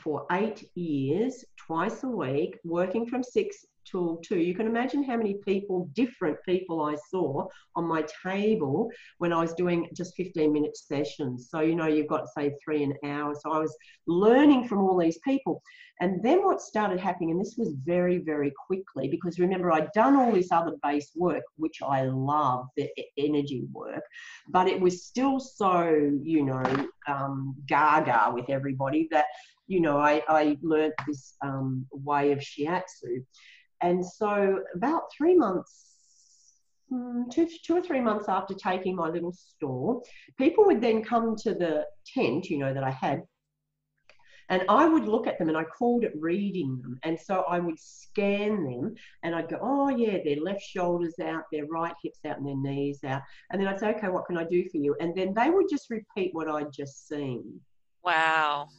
[0.04, 4.40] for eight years, twice a week, working from six tool too.
[4.40, 9.42] You can imagine how many people, different people I saw on my table when I
[9.42, 11.50] was doing just 15 minute sessions.
[11.50, 13.36] So, you know, you've got, to say, three an hour.
[13.36, 13.76] So I was
[14.08, 15.62] learning from all these people.
[16.02, 20.16] And then what started happening, and this was very, very quickly, because remember, I'd done
[20.16, 24.04] all this other base work, which I love, the energy work,
[24.48, 25.90] but it was still so,
[26.24, 26.64] you know,
[27.08, 29.26] um, gaga with everybody that,
[29.68, 33.26] you know, I, I learned this um, way of shiatsu.
[33.82, 35.96] And so, about three months,
[36.90, 40.02] hmm, two, two or three months after taking my little store,
[40.38, 43.24] people would then come to the tent, you know, that I had,
[44.50, 47.00] and I would look at them and I called it reading them.
[47.04, 51.44] And so I would scan them and I'd go, oh, yeah, their left shoulder's out,
[51.52, 53.22] their right hip's out, and their knees out.
[53.52, 54.96] And then I'd say, okay, what can I do for you?
[55.00, 57.60] And then they would just repeat what I'd just seen.
[58.04, 58.70] Wow.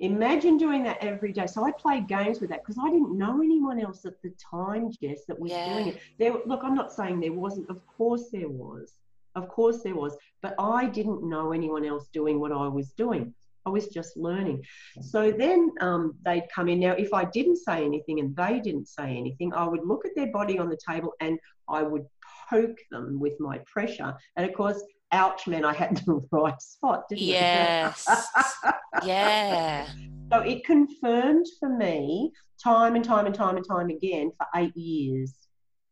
[0.00, 1.46] Imagine doing that every day.
[1.46, 4.90] So I played games with that because I didn't know anyone else at the time,
[4.90, 5.72] Jess, that was yeah.
[5.72, 6.00] doing it.
[6.18, 7.68] There, look, I'm not saying there wasn't.
[7.70, 8.92] Of course there was.
[9.34, 10.16] Of course there was.
[10.42, 13.34] But I didn't know anyone else doing what I was doing.
[13.66, 14.64] I was just learning.
[15.00, 16.80] So then um, they'd come in.
[16.80, 20.12] Now, if I didn't say anything and they didn't say anything, I would look at
[20.16, 22.06] their body on the table and I would
[22.48, 24.14] poke them with my pressure.
[24.36, 28.06] And of course, ouch meant I had the right spot, didn't yes.
[28.08, 29.04] it?
[29.04, 29.06] Yes.
[29.06, 29.88] yeah.
[30.30, 34.76] So it confirmed for me time and time and time and time again for eight
[34.76, 35.32] years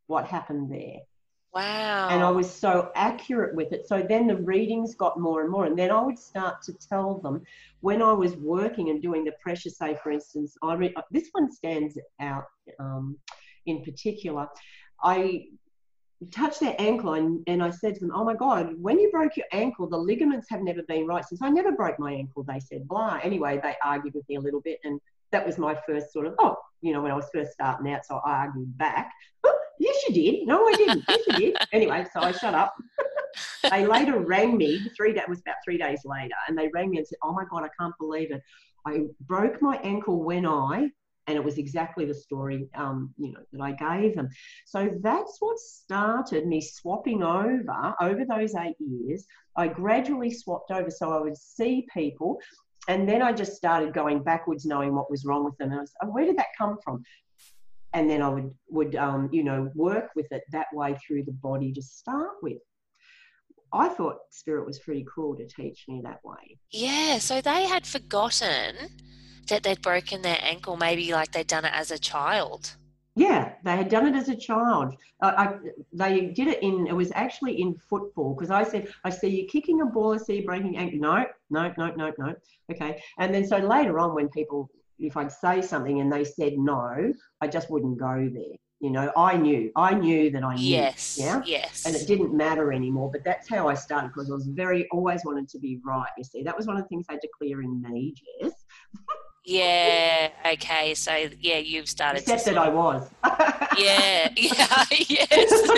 [0.08, 0.98] what happened there.
[1.54, 2.08] Wow.
[2.10, 3.88] And I was so accurate with it.
[3.88, 5.64] So then the readings got more and more.
[5.64, 7.42] And then I would start to tell them
[7.80, 11.50] when I was working and doing the pressure, say, for instance, I re- this one
[11.50, 12.44] stands out
[12.78, 13.16] um,
[13.64, 14.48] in particular.
[15.02, 15.46] I
[16.30, 19.36] touched their ankle and, and I said to them, Oh my God, when you broke
[19.36, 22.42] your ankle, the ligaments have never been right since I never broke my ankle.
[22.42, 23.20] They said, blah.
[23.22, 24.78] Anyway, they argued with me a little bit.
[24.84, 25.00] And
[25.32, 28.06] that was my first sort of, oh, you know, when I was first starting out.
[28.06, 29.12] So I argued back.
[29.44, 30.46] Oh, yes, you did.
[30.46, 31.04] No, I didn't.
[31.08, 31.56] Yes, you did.
[31.72, 32.74] Anyway, so I shut up.
[33.70, 36.34] they later rang me three days, was about three days later.
[36.48, 38.42] And they rang me and said, Oh my God, I can't believe it.
[38.86, 40.90] I broke my ankle when I
[41.26, 44.28] and it was exactly the story um, you know that I gave them.
[44.64, 49.26] So that's what started me swapping over over those eight years.
[49.56, 52.38] I gradually swapped over, so I would see people,
[52.88, 55.70] and then I just started going backwards, knowing what was wrong with them.
[55.70, 57.02] And I was, oh, where did that come from?
[57.92, 61.32] And then I would would um, you know work with it that way through the
[61.32, 62.58] body to start with.
[63.72, 66.58] I thought spirit was pretty cool to teach me that way.
[66.70, 68.76] Yeah, so they had forgotten
[69.48, 72.76] that they'd broken their ankle, maybe like they'd done it as a child.
[73.16, 74.94] Yeah, they had done it as a child.
[75.22, 75.54] Uh, I,
[75.90, 76.86] they did it in.
[76.86, 80.14] It was actually in football because I said, "I see you kicking a ball.
[80.14, 82.34] I see you breaking ankle." No, no, no, no, no.
[82.70, 84.68] Okay, and then so later on, when people,
[84.98, 88.56] if I'd say something and they said no, I just wouldn't go there.
[88.80, 90.68] You know, I knew, I knew that I knew.
[90.68, 91.16] Yes.
[91.18, 91.42] Yeah.
[91.46, 91.86] Yes.
[91.86, 93.10] And it didn't matter anymore.
[93.10, 96.10] But that's how I started because I was very always wanted to be right.
[96.18, 98.52] You see, that was one of the things I had to clear in me, Jess.
[99.46, 100.30] Yeah.
[100.44, 100.94] Okay.
[100.94, 102.22] So yeah, you've started.
[102.22, 103.08] Except that I was.
[103.78, 104.28] yeah.
[104.36, 104.84] Yeah.
[105.08, 105.70] Yes.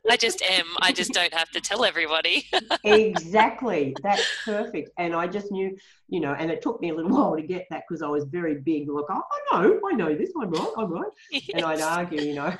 [0.10, 0.66] I just am.
[0.80, 2.46] I just don't have to tell everybody.
[2.82, 3.94] exactly.
[4.02, 4.90] That's perfect.
[4.98, 5.76] And I just knew,
[6.08, 8.24] you know, and it took me a little while to get that because I was
[8.24, 8.88] very big.
[8.88, 10.32] Look, oh, I know, I know this.
[10.40, 10.72] I'm right.
[10.76, 11.10] I'm right.
[11.30, 11.50] Yes.
[11.54, 12.52] And I'd argue, you know,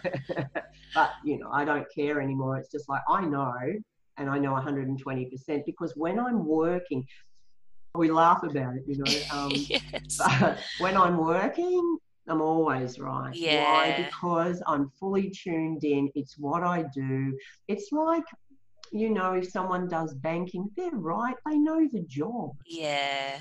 [0.94, 2.58] but you know, I don't care anymore.
[2.58, 3.54] It's just like I know,
[4.18, 7.06] and I know 120% because when I'm working,
[7.98, 9.04] we laugh about it, you know.
[9.32, 10.18] Um, yes.
[10.18, 13.34] But when I'm working, I'm always right.
[13.34, 13.64] Yeah.
[13.64, 14.04] Why?
[14.04, 16.10] Because I'm fully tuned in.
[16.14, 17.36] It's what I do.
[17.68, 18.24] It's like,
[18.92, 21.36] you know, if someone does banking, they're right.
[21.46, 22.52] They know the job.
[22.66, 23.40] Yeah.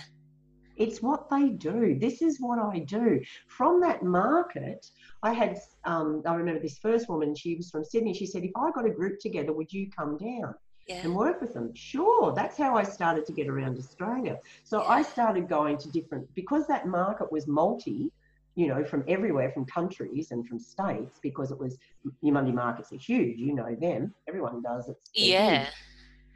[0.78, 1.98] It's what they do.
[2.00, 3.22] This is what I do.
[3.48, 4.86] From that market,
[5.24, 8.14] I had, um, I remember this first woman, she was from Sydney.
[8.14, 10.54] She said, if I got a group together, would you come down?
[10.88, 11.02] Yeah.
[11.04, 11.74] and work with them.
[11.74, 14.40] Sure, that's how I started to get around Australia.
[14.64, 14.90] So yeah.
[14.90, 18.12] I started going to different because that market was multi,
[18.56, 21.78] you know, from everywhere, from countries and from states, because it was
[22.24, 23.40] Eumundi markets are huge.
[23.40, 24.14] You know them.
[24.28, 24.98] Everyone does it.
[25.14, 25.64] Yeah.
[25.64, 25.74] Huge.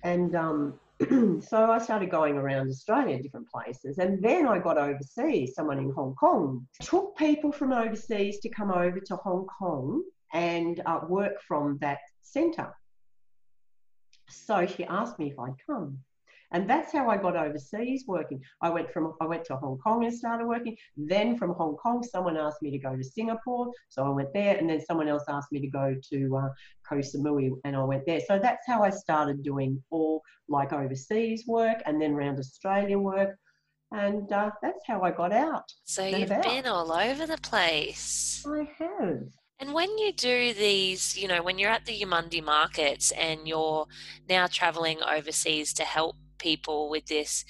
[0.04, 0.80] And um,
[1.42, 5.56] so I started going around Australia, different places, and then I got overseas.
[5.56, 10.82] Someone in Hong Kong took people from overseas to come over to Hong Kong and
[10.86, 12.74] uh, work from that centre.
[14.30, 16.00] So she asked me if I'd come.
[16.52, 18.42] And that's how I got overseas working.
[18.62, 20.76] I went from I went to Hong Kong and started working.
[20.98, 24.58] Then from Hong Kong, someone asked me to go to Singapore, so I went there.
[24.58, 26.50] And then someone else asked me to go to uh,
[26.88, 28.20] Koh Samui, and I went there.
[28.28, 33.38] So that's how I started doing all like overseas work, and then around Australia work,
[33.92, 35.72] and uh, that's how I got out.
[35.84, 36.44] So you've about.
[36.44, 38.44] been all over the place.
[38.48, 39.22] I have.
[39.60, 43.88] And when you do these, you know, when you're at the Eumundi markets and you're
[44.30, 47.44] now traveling overseas to help people with this,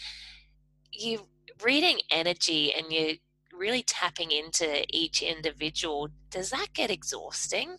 [0.92, 1.22] you're
[1.64, 3.14] reading energy and you're
[3.54, 6.08] really tapping into each individual.
[6.32, 7.78] Does that get exhausting?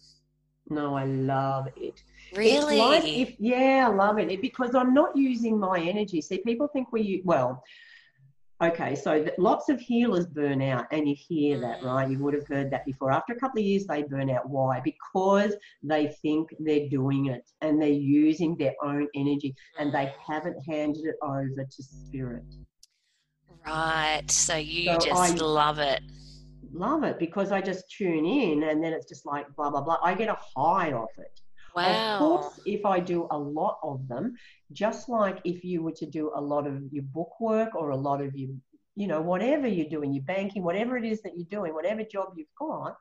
[0.68, 2.00] No, I love it.
[2.32, 2.78] Really?
[2.78, 4.30] Like if, yeah, I love it.
[4.30, 6.20] it because I'm not using my energy.
[6.20, 7.64] See, people think we, well,
[8.62, 11.86] Okay, so lots of healers burn out, and you hear that, mm.
[11.86, 12.11] right?
[12.11, 13.11] You would have heard that before.
[13.11, 14.50] After a couple of years, they burn out.
[14.50, 14.80] Why?
[14.80, 20.12] Because they think they're doing it and they're using their own energy and they mm.
[20.26, 22.44] haven't handed it over to spirit.
[23.66, 24.30] Right.
[24.30, 26.02] So you so just I love it.
[26.72, 29.98] Love it because I just tune in and then it's just like blah, blah, blah.
[30.02, 31.40] I get a high off it.
[31.74, 32.12] Wow.
[32.12, 34.36] Of course, if I do a lot of them,
[34.72, 37.96] just like if you were to do a lot of your book work or a
[37.96, 38.50] lot of your,
[38.96, 42.32] you know, whatever you're doing, your banking, whatever it is that you're doing, whatever job
[42.36, 42.96] you've got,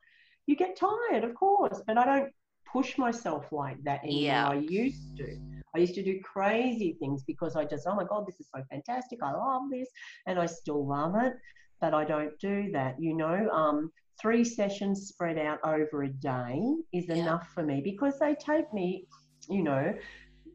[0.47, 1.81] you get tired, of course.
[1.85, 2.31] But I don't
[2.71, 4.21] push myself like that anymore.
[4.21, 4.49] Yeah.
[4.49, 5.37] I used to.
[5.75, 8.63] I used to do crazy things because I just, oh my God, this is so
[8.71, 9.19] fantastic.
[9.21, 9.87] I love this.
[10.25, 11.33] And I still love it.
[11.79, 13.49] But I don't do that, you know.
[13.51, 13.91] Um,
[14.21, 16.61] three sessions spread out over a day
[16.93, 17.15] is yeah.
[17.15, 19.07] enough for me because they take me,
[19.49, 19.93] you know,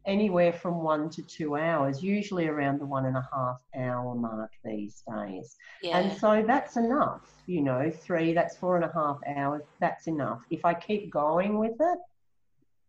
[0.06, 4.50] anywhere from one to two hours, usually around the one and a half hour mark
[4.64, 5.56] these days.
[5.82, 5.98] Yeah.
[5.98, 10.42] And so that's enough, you know, three, that's four and a half hours, that's enough.
[10.50, 11.98] If I keep going with it,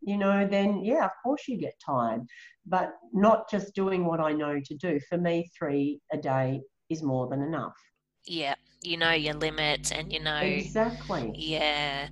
[0.01, 2.21] you know, then yeah, of course you get tired,
[2.65, 4.99] but not just doing what I know to do.
[5.09, 7.76] For me, three a day is more than enough.
[8.28, 8.55] Yeah,
[8.86, 11.33] you know your limits and you know exactly.
[11.36, 12.09] Yeah.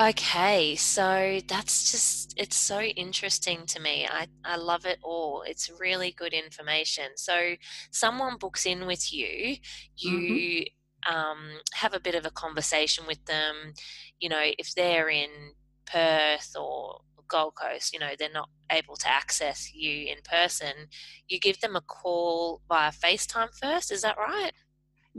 [0.00, 4.06] Okay, so that's just it's so interesting to me.
[4.08, 5.42] I, I love it all.
[5.44, 7.16] It's really good information.
[7.16, 7.54] So
[7.90, 9.56] someone books in with you,
[9.96, 11.12] you mm-hmm.
[11.12, 11.38] um,
[11.74, 13.72] have a bit of a conversation with them,
[14.20, 15.30] you know, if they're in
[15.84, 20.88] Perth or Gold Coast, you know, they're not able to access you in person,
[21.28, 24.52] you give them a call via FaceTime first, is that right?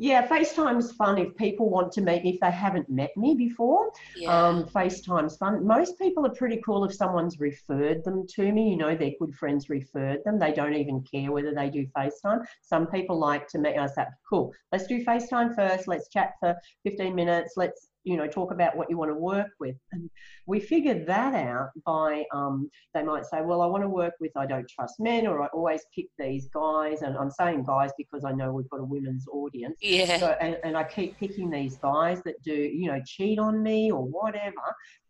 [0.02, 3.92] Yeah, FaceTime's fun if people want to meet me if they haven't met me before.
[4.16, 4.48] Yeah.
[4.48, 5.68] Um, FaceTime's fun.
[5.68, 8.70] Most people are pretty cool if someone's referred them to me.
[8.70, 10.40] You know, their good friends referred them.
[10.40, 12.46] They don't even care whether they do FaceTime.
[12.62, 13.78] Some people like to meet.
[13.78, 15.86] I say, cool, let's do FaceTime first.
[15.86, 17.56] Let's chat for 15 minutes.
[17.58, 20.10] Let's you know talk about what you want to work with and
[20.50, 24.32] we figured that out by um, they might say well i want to work with
[24.36, 28.26] i don't trust men or i always pick these guys and i'm saying guys because
[28.26, 29.78] i know we've got a women's audience.
[29.82, 30.18] Yeah.
[30.18, 33.92] So, and, and i keep picking these guys that do you know cheat on me
[33.92, 34.56] or whatever.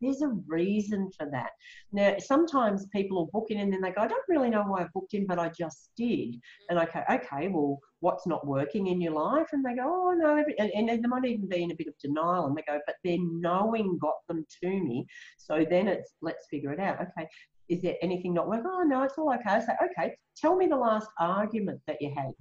[0.02, 1.52] There's a reason for that.
[1.94, 4.82] Now sometimes people will book in and then they go i don't really know why
[4.82, 6.36] i booked in but i just did.
[6.70, 9.48] And i go okay well what's not working in your life?
[9.52, 11.98] And they go oh no and, and they might even be in a bit of
[12.04, 15.06] denial and they go but their knowing got them to me
[15.38, 16.98] so then it's let's figure it out.
[17.02, 17.28] Okay
[17.70, 18.66] is there anything not working?
[18.68, 19.44] Oh no it's all okay.
[19.48, 22.32] I say okay tell me the last argument that you had.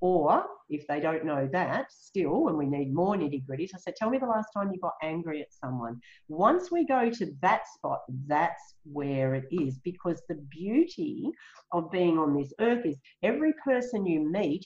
[0.00, 3.96] Or if they don't know that still and we need more nitty gritties, I said
[3.96, 6.00] tell me the last time you got angry at someone.
[6.28, 11.28] Once we go to that spot that's where it is because the beauty
[11.72, 14.64] of being on this earth is every person you meet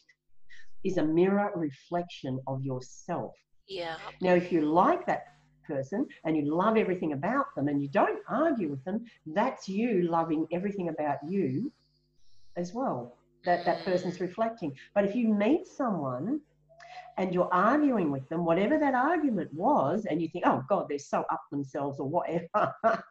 [0.84, 3.32] is a mirror reflection of yourself.
[3.68, 3.96] Yeah.
[4.20, 5.31] Now, if you like that
[5.66, 10.08] person and you love everything about them and you don't argue with them, that's you
[10.08, 11.72] loving everything about you
[12.56, 13.16] as well.
[13.44, 14.72] That that person's reflecting.
[14.94, 16.40] But if you meet someone
[17.18, 20.98] and you're arguing with them, whatever that argument was, and you think, oh God, they're
[20.98, 22.74] so up themselves or whatever.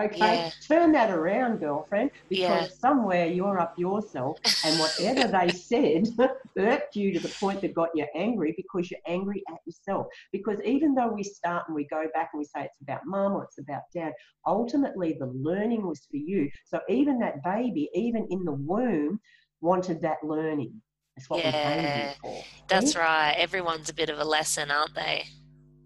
[0.00, 0.50] okay, yeah.
[0.66, 2.76] turn that around, girlfriend, because yeah.
[2.78, 6.06] somewhere you're up yourself, and whatever they said
[6.58, 10.06] irked you to the point that got you angry because you're angry at yourself.
[10.32, 13.32] Because even though we start and we go back and we say it's about mum
[13.32, 14.12] or it's about dad,
[14.46, 16.50] ultimately the learning was for you.
[16.64, 19.20] So even that baby, even in the womb,
[19.60, 20.80] wanted that learning.
[21.16, 22.44] That's what yeah, we for.
[22.68, 23.34] That's right.
[23.36, 25.24] Everyone's a bit of a lesson, aren't they?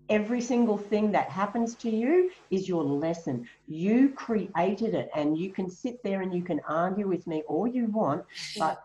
[0.08, 3.46] Every single thing that happens to you is your lesson.
[3.66, 7.66] You created it, and you can sit there and you can argue with me all
[7.66, 8.24] you want,
[8.58, 8.82] but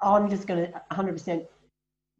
[0.00, 1.46] I'm just going to 100%,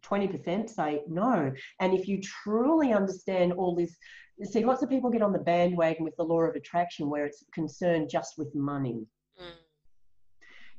[0.03, 1.53] 20% say no.
[1.79, 3.95] And if you truly understand all this,
[4.43, 7.45] see, lots of people get on the bandwagon with the law of attraction where it's
[7.53, 9.07] concerned just with money.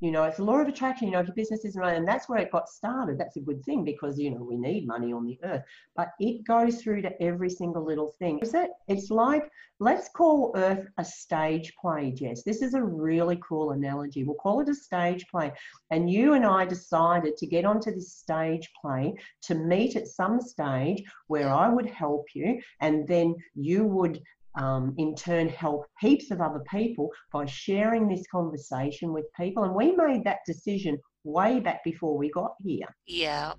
[0.06, 2.08] You know, it's a law of attraction, you know, if your business isn't right, and
[2.08, 3.18] that's where it got started.
[3.18, 5.64] That's a good thing because, you know, we need money on the earth,
[5.96, 8.38] but it goes through to every single little thing.
[8.44, 8.70] Is it?
[8.88, 9.50] It's like,
[9.80, 12.44] let's call earth a stage play, Jess.
[12.44, 14.24] This is a really cool analogy.
[14.24, 15.52] We'll call it a stage play.
[15.90, 20.40] And you and I decided to get onto this stage play to meet at some
[20.40, 24.22] stage where I would help you and then you would
[24.58, 29.64] um, in turn help heaps of other people by sharing this conversation with people.
[29.64, 32.88] And we made that decision way back before we got here.
[33.08, 33.54] Yeah.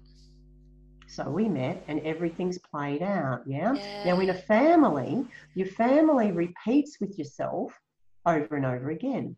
[1.08, 3.42] So we met and everything's played out.
[3.46, 3.74] Yeah?
[3.74, 4.04] yeah.
[4.04, 5.24] Now, in a family,
[5.54, 7.72] your family repeats with yourself
[8.26, 9.36] over and over again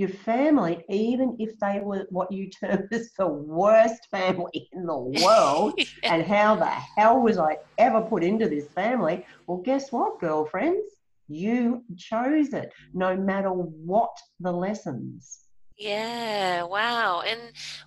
[0.00, 4.96] your family, even if they were what you term as the worst family in the
[5.24, 5.84] world, yeah.
[6.14, 9.26] and how the hell was I ever put into this family?
[9.46, 10.90] Well, guess what, girlfriends?
[11.28, 15.40] You chose it, no matter what the lessons.
[15.76, 17.22] Yeah, wow.
[17.26, 17.40] And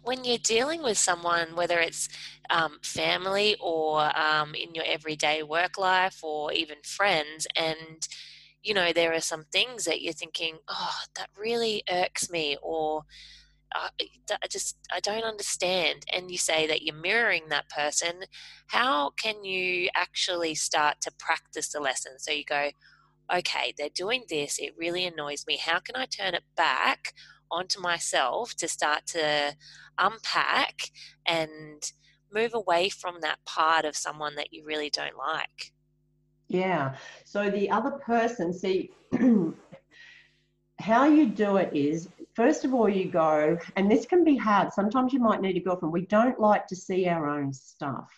[0.03, 2.09] when you're dealing with someone, whether it's
[2.49, 8.07] um, family or um, in your everyday work life or even friends, and
[8.63, 13.03] you know, there are some things that you're thinking, oh, that really irks me, or
[13.75, 16.05] I just I don't understand.
[16.13, 18.21] And you say that you're mirroring that person.
[18.67, 22.19] How can you actually start to practice the lesson?
[22.19, 22.69] So you go,
[23.33, 24.59] okay, they're doing this.
[24.59, 25.57] It really annoys me.
[25.57, 27.13] How can I turn it back
[27.51, 29.55] onto myself to start to
[29.97, 30.91] unpack
[31.25, 31.91] and
[32.31, 35.73] move away from that part of someone that you really don't like?
[36.53, 36.95] Yeah.
[37.25, 38.91] So the other person, see,
[40.79, 44.71] how you do it is first of all, you go, and this can be hard.
[44.71, 45.91] Sometimes you might need a girlfriend.
[45.91, 48.09] We don't like to see our own stuff.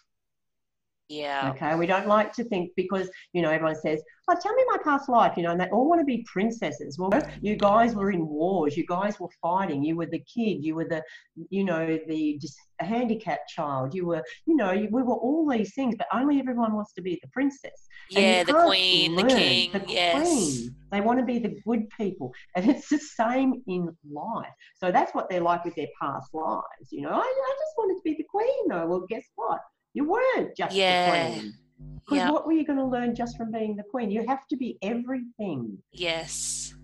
[1.07, 1.51] Yeah.
[1.51, 1.75] Okay.
[1.75, 5.07] We don't like to think because, you know, everyone says, oh, tell me my past
[5.07, 6.97] life, you know, and they all want to be princesses.
[6.97, 7.11] Well,
[7.41, 8.75] you guys were in wars.
[8.75, 9.83] You guys were fighting.
[9.83, 10.65] You were the kid.
[10.65, 11.03] You were the,
[11.49, 12.39] you know, the
[12.83, 13.93] handicapped child.
[13.93, 17.17] You were, you know, we were all these things, but only everyone wants to be
[17.21, 17.87] the princess.
[18.09, 19.71] Yeah, the queen, the king.
[19.71, 20.27] The yes.
[20.27, 20.75] queen.
[20.91, 22.33] They want to be the good people.
[22.55, 24.53] And it's the same in life.
[24.75, 26.91] So that's what they're like with their past lives.
[26.91, 28.85] You know, I, I just wanted to be the queen, though.
[28.85, 29.61] Well, guess what?
[29.93, 31.29] You weren't just yeah.
[31.29, 31.53] the queen.
[32.05, 32.31] Because yep.
[32.31, 34.11] what were you going to learn just from being the queen?
[34.11, 35.77] You have to be everything.
[35.91, 36.74] Yes.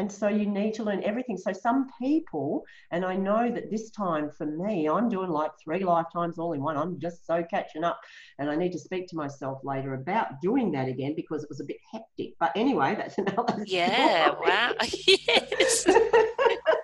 [0.00, 1.36] And so you need to learn everything.
[1.36, 5.84] So some people, and I know that this time for me, I'm doing like three
[5.84, 6.78] lifetimes all in one.
[6.78, 8.00] I'm just so catching up.
[8.38, 11.60] And I need to speak to myself later about doing that again because it was
[11.60, 12.32] a bit hectic.
[12.40, 14.46] But anyway, that's another Yeah, story.
[14.46, 14.72] wow.
[15.06, 15.86] yes.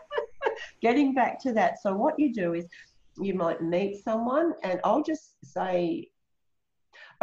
[0.83, 1.81] Getting back to that.
[1.83, 2.67] So what you do is
[3.19, 6.11] you might meet someone, and I'll just say,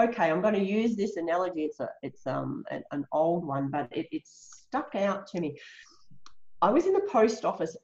[0.01, 1.65] okay, I'm going to use this analogy.
[1.65, 4.23] It's a, it's um an, an old one, but it, it
[4.73, 5.55] stuck out to me.
[6.63, 7.77] I was in the post office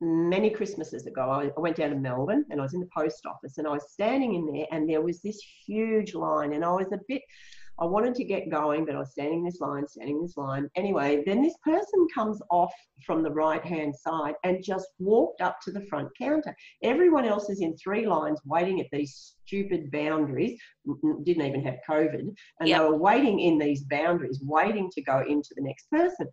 [0.00, 1.28] many Christmases ago.
[1.28, 3.92] I, went down to Melbourne and I was in the post office and I was
[3.92, 7.20] standing in there and there was this huge line and I was a bit
[7.78, 10.68] I wanted to get going, but I was standing this line, standing this line.
[10.76, 12.72] Anyway, then this person comes off
[13.04, 16.54] from the right hand side and just walked up to the front counter.
[16.82, 20.58] Everyone else is in three lines waiting at these stupid boundaries,
[21.24, 22.80] didn't even have COVID, and yep.
[22.80, 26.28] they were waiting in these boundaries, waiting to go into the next person.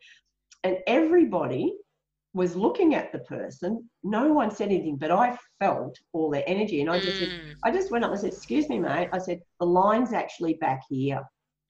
[0.64, 1.74] And everybody
[2.34, 3.90] was looking at the person.
[4.04, 6.82] No one said anything, but I felt all their energy.
[6.82, 7.20] And I just mm.
[7.20, 9.10] said, I just went up and said, Excuse me, mate.
[9.12, 11.22] I said, The line's actually back here.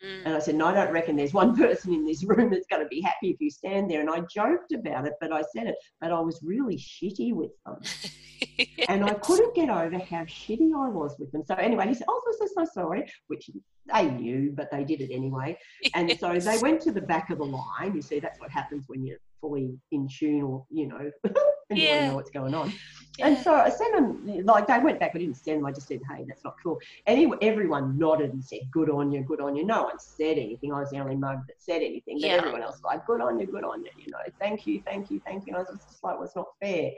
[0.06, 0.26] Mm.
[0.26, 2.84] And I said, No, I don't reckon there's one person in this room that's going
[2.84, 4.02] to be happy if you stand there.
[4.02, 7.52] And I joked about it, but I said it, but I was really shitty with
[7.66, 7.78] them.
[8.58, 8.88] yes.
[8.88, 11.44] And I couldn't get over how shitty I was with them.
[11.44, 13.50] So anyway, he said, Oh, so, so, so sorry, which
[13.92, 15.58] they knew, but they did it anyway.
[15.96, 17.96] And so they went to the back of the line.
[17.96, 21.12] You see, that's what happens when you're fully in tune or, you know,
[21.70, 22.04] and yeah.
[22.04, 22.72] you know what's going on.
[23.18, 23.28] Yeah.
[23.28, 25.12] And so I sent them, like, they went back.
[25.14, 25.66] I didn't send them.
[25.66, 26.80] I just said, hey, that's not cool.
[27.08, 29.66] Anyway, everyone nodded and said, good on you, good on you.
[29.66, 30.72] No one said anything.
[30.72, 32.20] I was the only mug that said anything.
[32.22, 32.36] But yeah.
[32.36, 35.12] everyone else was like, good on you, good on you, you know, thank you, thank
[35.12, 35.56] you, thank you.
[35.56, 36.92] And I was just like, well, it's not fair.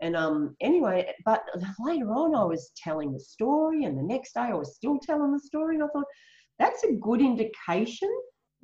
[0.00, 1.44] And um, anyway, but
[1.78, 5.32] later on, I was telling the story, and the next day, I was still telling
[5.32, 5.76] the story.
[5.76, 6.04] And I thought,
[6.58, 8.10] that's a good indication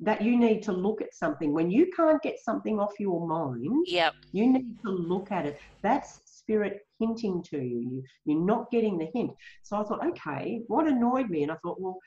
[0.01, 1.53] that you need to look at something.
[1.53, 4.13] When you can't get something off your mind, yep.
[4.31, 5.59] you need to look at it.
[5.81, 8.03] That's spirit hinting to you.
[8.25, 9.31] You're not getting the hint.
[9.63, 11.43] So I thought, okay, what annoyed me?
[11.43, 11.99] And I thought, well,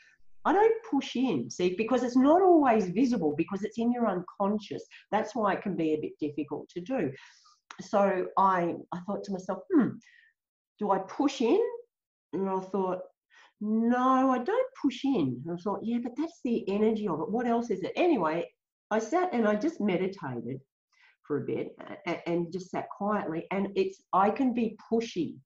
[0.45, 4.85] I don't push in, see, because it's not always visible because it's in your unconscious.
[5.11, 7.11] That's why it can be a bit difficult to do
[7.81, 9.89] so I, I thought to myself, hmm,
[10.79, 11.63] do I push in?
[12.33, 13.01] And I thought,
[13.61, 15.43] no, I don't push in.
[15.45, 17.31] And I thought, yeah, but that's the energy of it.
[17.31, 17.93] What else is it?
[17.97, 18.47] Anyway,
[18.91, 20.61] I sat and I just meditated
[21.27, 21.77] for a bit
[22.27, 23.47] and, just sat quietly.
[23.51, 25.37] And it's, I can be pushy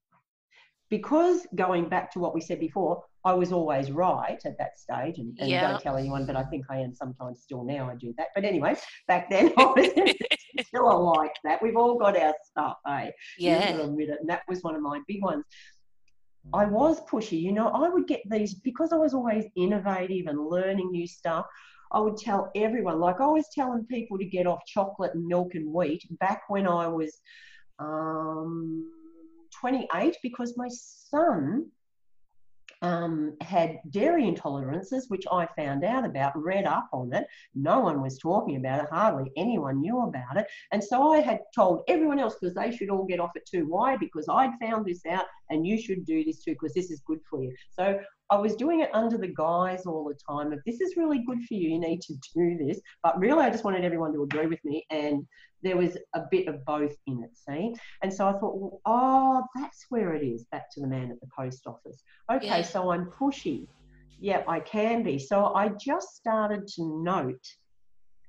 [0.89, 5.19] because going back to what we said before, I was always right at that stage,
[5.19, 5.69] and, and yeah.
[5.69, 7.89] don't tell anyone, but I think I am sometimes still now.
[7.89, 8.75] I do that, but anyway,
[9.07, 9.89] back then I was
[10.65, 11.61] still like that.
[11.61, 13.11] We've all got our stuff, eh?
[13.37, 13.69] Yeah.
[13.71, 15.43] Admit it, and that was one of my big ones.
[16.53, 17.67] I was pushy, you know.
[17.69, 21.45] I would get these because I was always innovative and learning new stuff.
[21.91, 25.55] I would tell everyone, like I was telling people to get off chocolate and milk
[25.55, 27.19] and wheat back when I was.
[27.79, 28.91] Um,
[29.59, 31.69] 28 because my son
[32.81, 37.25] um, had dairy intolerances, which I found out about, read up on it.
[37.55, 40.47] No one was talking about it, hardly anyone knew about it.
[40.71, 43.65] And so I had told everyone else because they should all get off it too.
[43.67, 43.97] Why?
[43.97, 47.19] Because I'd found this out and you should do this too because this is good
[47.29, 47.53] for you.
[47.71, 47.99] So
[48.31, 51.43] I was doing it under the guise all the time of this is really good
[51.45, 52.79] for you, you need to do this.
[53.01, 54.85] But really, I just wanted everyone to agree with me.
[54.91, 55.25] And
[55.63, 57.75] there was a bit of both in it, see?
[58.01, 61.19] And so I thought, well, oh, that's where it is, back to the man at
[61.19, 62.01] the post office.
[62.31, 62.61] Okay, yeah.
[62.61, 63.67] so I'm pushy.
[64.19, 65.17] Yeah, I can be.
[65.17, 67.45] So I just started to note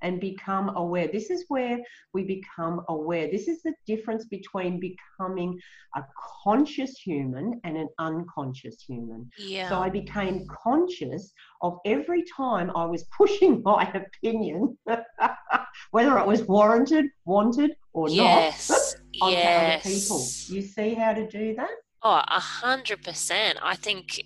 [0.03, 1.09] and become aware.
[1.09, 1.79] This is where
[2.13, 3.31] we become aware.
[3.31, 5.59] This is the difference between becoming
[5.97, 6.03] a
[6.45, 9.31] conscious human and an unconscious human.
[9.39, 9.69] Yeah.
[9.69, 11.33] So I became conscious
[11.63, 14.79] of every time I was pushing my opinion,
[15.91, 18.71] whether it was warranted, wanted, or yes.
[19.21, 19.85] not, onto yes.
[19.85, 20.55] other people.
[20.57, 21.71] You see how to do that?
[22.03, 23.59] Oh, a hundred percent.
[23.63, 24.23] I think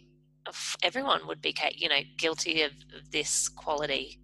[0.47, 0.53] uh,
[0.83, 2.72] everyone would be, you know, guilty of
[3.11, 4.20] this quality.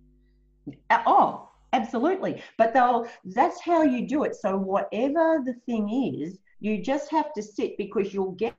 [0.90, 2.42] Oh, absolutely.
[2.58, 4.34] But they'll, that's how you do it.
[4.34, 8.54] So whatever the thing is, you just have to sit because you'll get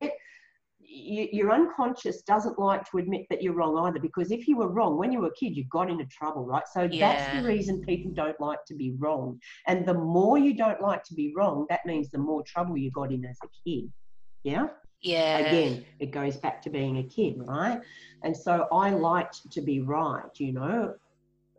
[0.92, 4.68] you, your unconscious doesn't like to admit that you're wrong either because if you were
[4.68, 6.68] wrong when you were a kid you got into trouble right?
[6.72, 7.14] So yeah.
[7.14, 9.40] that's the reason people don't like to be wrong.
[9.68, 12.92] And the more you don't like to be wrong that means the more trouble you
[12.92, 13.92] got in as a kid.
[14.44, 14.68] Yeah?
[15.02, 15.38] Yeah.
[15.38, 17.80] again it goes back to being a kid right?
[18.24, 20.94] And so i liked to be right you know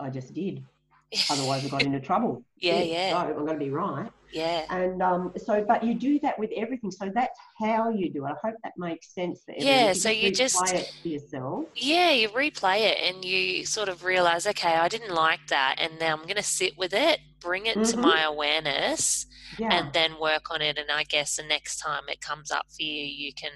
[0.02, 0.64] I just did.
[1.30, 2.42] Otherwise, I got into trouble.
[2.56, 3.10] Yeah, yeah.
[3.10, 4.10] So I'm going to be right.
[4.32, 4.64] Yeah.
[4.70, 6.90] And um, so, but you do that with everything.
[6.90, 8.30] So that's how you do it.
[8.30, 9.54] I hope that makes sense for.
[9.56, 9.88] Yeah.
[9.88, 11.66] You so you just it for yourself.
[11.74, 15.98] Yeah, you replay it and you sort of realize, okay, I didn't like that, and
[15.98, 17.90] now I'm going to sit with it, bring it mm-hmm.
[17.90, 19.26] to my awareness,
[19.58, 19.68] yeah.
[19.70, 20.78] and then work on it.
[20.78, 23.52] And I guess the next time it comes up for you, you can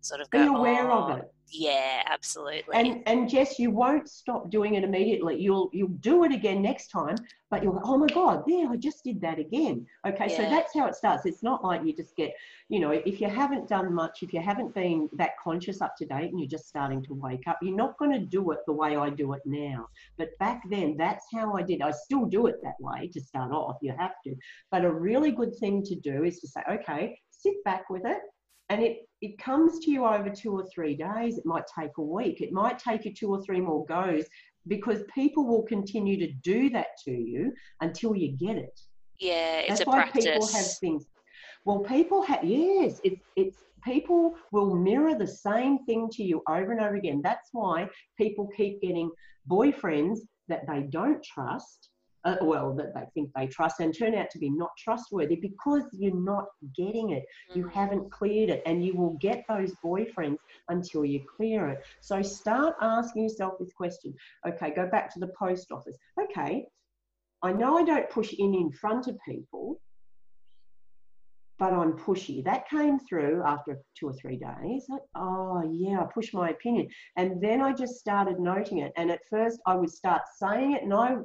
[0.00, 1.32] sort of be go, aware oh, of it.
[1.50, 2.74] Yeah, absolutely.
[2.74, 5.40] And and Jess, you won't stop doing it immediately.
[5.40, 7.16] You'll you'll do it again next time,
[7.50, 9.86] but you'll go, oh my God, there, I just did that again.
[10.06, 10.36] Okay, yeah.
[10.36, 11.24] so that's how it starts.
[11.24, 12.34] It's not like you just get,
[12.68, 16.06] you know, if you haven't done much, if you haven't been that conscious up to
[16.06, 18.72] date and you're just starting to wake up, you're not going to do it the
[18.72, 19.88] way I do it now.
[20.18, 21.80] But back then, that's how I did.
[21.80, 23.78] I still do it that way to start off.
[23.80, 24.34] You have to.
[24.70, 28.18] But a really good thing to do is to say, okay, sit back with it
[28.68, 31.38] and it it comes to you over two or three days.
[31.38, 32.40] It might take a week.
[32.40, 34.24] It might take you two or three more goes
[34.68, 38.80] because people will continue to do that to you until you get it.
[39.18, 40.24] Yeah it's that's why practice.
[40.24, 41.06] people have things.
[41.64, 46.72] Well people have yes it's it's people will mirror the same thing to you over
[46.72, 47.20] and over again.
[47.22, 49.10] That's why people keep getting
[49.50, 51.90] boyfriends that they don't trust
[52.24, 55.84] uh, well, that they think they trust and turn out to be not trustworthy because
[55.92, 56.46] you're not
[56.76, 57.24] getting it.
[57.54, 57.72] You mm.
[57.72, 60.38] haven't cleared it, and you will get those boyfriends
[60.68, 61.78] until you clear it.
[62.00, 64.14] So start asking yourself this question.
[64.46, 65.96] Okay, go back to the post office.
[66.20, 66.66] Okay,
[67.42, 69.80] I know I don't push in in front of people,
[71.58, 72.44] but I'm pushy.
[72.44, 74.86] That came through after two or three days.
[74.88, 76.88] Like, oh, yeah, I pushed my opinion.
[77.16, 78.92] And then I just started noting it.
[78.96, 81.16] And at first, I would start saying it, and I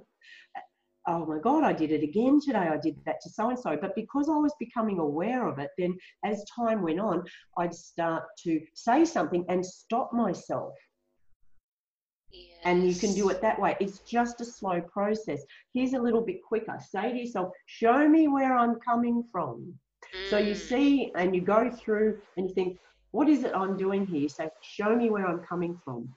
[1.08, 2.70] oh my God, I did it again today.
[2.72, 3.78] I did that to so and so.
[3.80, 7.24] But because I was becoming aware of it, then as time went on,
[7.58, 10.74] I'd start to say something and stop myself.
[12.32, 12.58] Yes.
[12.66, 13.76] And you can do it that way.
[13.80, 15.42] It's just a slow process.
[15.74, 16.78] Here's a little bit quicker.
[16.90, 19.74] Say to yourself, show me where I'm coming from.
[20.16, 20.30] Mm.
[20.30, 20.58] So you mm.
[20.58, 22.80] see and you go through and you think,
[23.12, 24.22] what is it I'm doing here?
[24.22, 26.10] You say, show me where I'm coming from.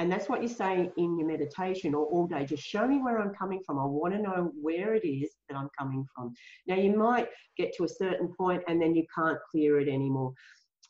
[0.00, 2.46] And that's what you say in your meditation or all day.
[2.46, 3.78] Just show me where I'm coming from.
[3.78, 6.32] I want to know where it is that I'm coming from.
[6.66, 7.28] Now, you might
[7.58, 10.32] get to a certain point and then you can't clear it anymore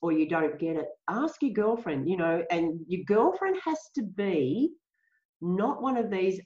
[0.01, 0.87] or you don't get it.
[1.09, 4.71] Ask your girlfriend, you know, and your girlfriend has to be
[5.41, 6.41] not one of these.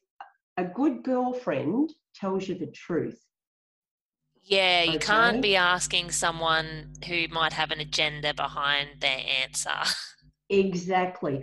[0.57, 3.21] A good girlfriend tells you the truth.
[4.41, 5.07] Yeah, you okay?
[5.07, 9.69] can't be asking someone who might have an agenda behind their answer.
[10.51, 11.43] Exactly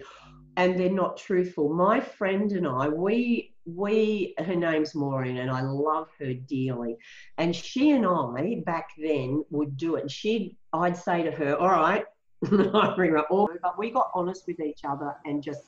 [0.58, 1.74] and they're not truthful.
[1.74, 6.98] My friend and I, we we her name's Maureen and I love her dearly.
[7.38, 10.02] And she and I back then would do it.
[10.02, 12.06] And she'd I'd say to her, All right,
[12.46, 15.62] I bring her up all but we got honest with each other and just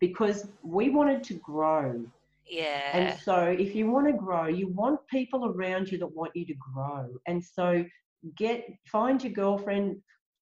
[0.00, 2.04] because we wanted to grow.
[2.46, 2.90] Yeah.
[2.96, 6.46] And so if you want to grow, you want people around you that want you
[6.46, 7.08] to grow.
[7.26, 7.84] And so
[8.36, 9.96] get find your girlfriend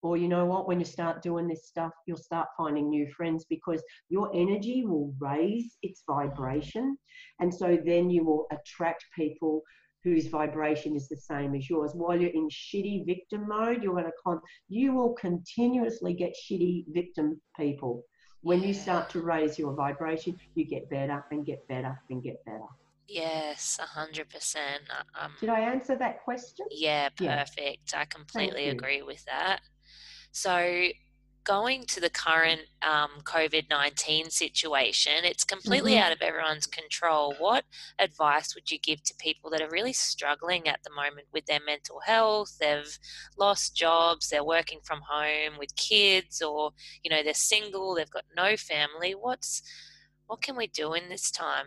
[0.05, 3.47] or you know what when you start doing this stuff you'll start finding new friends
[3.49, 6.97] because your energy will raise its vibration
[7.41, 9.63] and so then you will attract people
[10.05, 14.05] whose vibration is the same as yours while you're in shitty victim mode you're going
[14.05, 18.05] to con- you will continuously get shitty victim people
[18.43, 22.45] when you start to raise your vibration you get better and get better and get
[22.45, 22.69] better
[23.07, 24.83] Yes, a hundred percent.
[24.89, 26.65] Uh, um, Did I answer that question?
[26.71, 27.93] Yeah, perfect.
[27.93, 28.01] Yeah.
[28.01, 29.61] I completely agree with that.
[30.35, 30.89] So,
[31.45, 36.03] going to the current um, COVID 19 situation, it's completely mm-hmm.
[36.03, 37.37] out of everyone's control.
[37.39, 37.65] What
[38.01, 41.61] advice would you give to people that are really struggling at the moment with their
[41.65, 42.57] mental health?
[42.59, 42.99] They've
[43.39, 46.73] lost jobs, they're working from home with kids, or,
[47.05, 49.13] you know, they're single, they've got no family.
[49.13, 49.63] What's
[50.27, 51.67] what can we do in this time?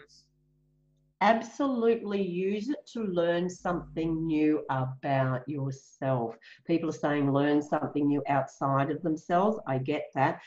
[1.22, 6.36] Absolutely use it to learn something new about yourself.
[6.66, 9.60] People are saying learn something new outside of themselves.
[9.68, 10.40] I get that.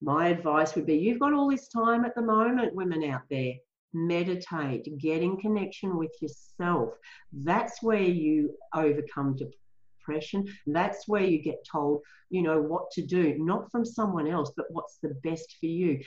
[0.00, 3.54] My advice would be you've got all this time at the moment, women out there.
[3.92, 6.90] Meditate, get in connection with yourself.
[7.32, 10.46] That's where you overcome depression.
[10.66, 14.66] That's where you get told, you know, what to do, not from someone else, but
[14.70, 16.00] what's the best for you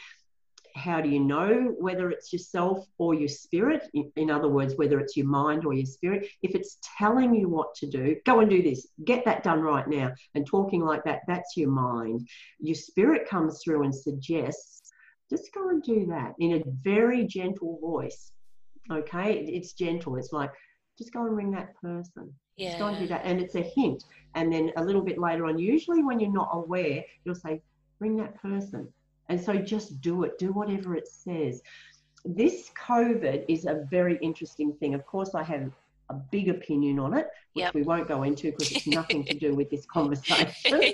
[0.77, 3.89] how do you know whether it's yourself or your spirit?
[4.15, 6.27] In other words, whether it's your mind or your spirit.
[6.41, 9.87] If it's telling you what to do, go and do this, get that done right
[9.87, 10.13] now.
[10.35, 12.27] And talking like that, that's your mind.
[12.59, 14.91] Your spirit comes through and suggests,
[15.29, 18.31] just go and do that in a very gentle voice.
[18.91, 20.15] Okay, it's gentle.
[20.15, 20.51] It's like,
[20.97, 22.33] just go and ring that person.
[22.55, 22.69] Yeah.
[22.69, 23.21] Just go and do that.
[23.25, 24.03] And it's a hint.
[24.35, 27.61] And then a little bit later on, usually when you're not aware, you'll say,
[27.99, 28.87] ring that person
[29.29, 31.61] and so just do it, do whatever it says.
[32.25, 34.93] This COVID is a very interesting thing.
[34.93, 35.71] Of course, I have
[36.09, 37.73] a big opinion on it, which yep.
[37.73, 40.93] we won't go into because it's nothing to do with this conversation.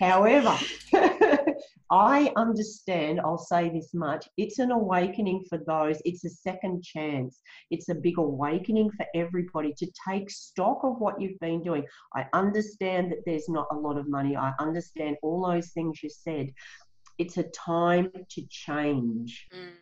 [0.00, 0.58] However,
[1.92, 7.40] I understand, I'll say this much it's an awakening for those, it's a second chance.
[7.70, 11.84] It's a big awakening for everybody to take stock of what you've been doing.
[12.14, 16.08] I understand that there's not a lot of money, I understand all those things you
[16.08, 16.48] said.
[17.18, 19.46] It's a time to change.
[19.54, 19.72] Mm.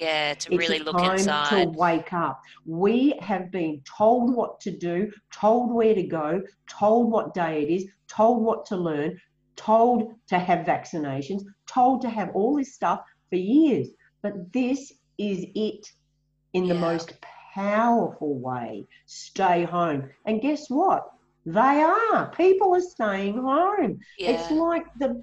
[0.00, 1.64] Yeah, to it's really a look time inside.
[1.64, 2.40] to wake up.
[2.64, 7.72] We have been told what to do, told where to go, told what day it
[7.72, 9.18] is, told what to learn,
[9.58, 13.88] told to have vaccinations, told to have all this stuff for years.
[14.22, 15.86] But this is it
[16.54, 16.80] in the Yeah.
[16.80, 17.20] most
[17.54, 18.86] powerful way.
[19.06, 20.08] Stay home.
[20.26, 21.10] And guess what?
[21.44, 22.30] They are.
[22.36, 23.98] People are staying home.
[24.18, 25.22] It's like the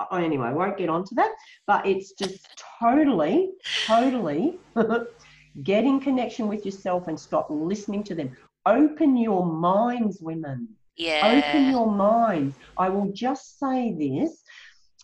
[0.00, 1.32] oh, anyway, I won't get onto that,
[1.66, 2.48] but it's just
[2.80, 3.50] totally,
[3.86, 4.58] totally
[5.62, 8.36] get in connection with yourself and stop listening to them.
[8.66, 10.68] Open your minds, women.
[10.96, 11.42] Yeah.
[11.44, 12.54] Open your mind.
[12.76, 14.42] I will just say this,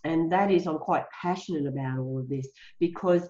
[0.05, 3.29] and that is I'm quite passionate about all of this because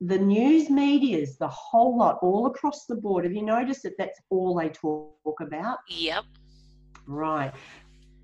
[0.00, 4.18] the news medias, the whole lot, all across the board, have you noticed that that's
[4.30, 5.78] all they talk about?
[5.88, 6.24] Yep.
[7.06, 7.52] Right.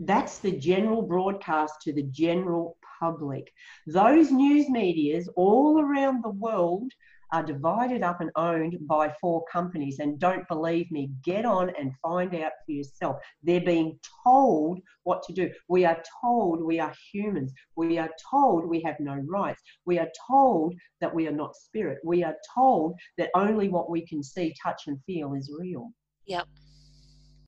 [0.00, 3.52] That's the general broadcast to the general public.
[3.86, 6.92] Those news medias all around the world
[7.32, 9.98] are divided up and owned by four companies.
[9.98, 13.16] And don't believe me, get on and find out for yourself.
[13.42, 15.50] They're being told what to do.
[15.68, 17.52] We are told we are humans.
[17.76, 19.60] We are told we have no rights.
[19.84, 21.98] We are told that we are not spirit.
[22.04, 25.90] We are told that only what we can see, touch, and feel is real.
[26.26, 26.46] Yep.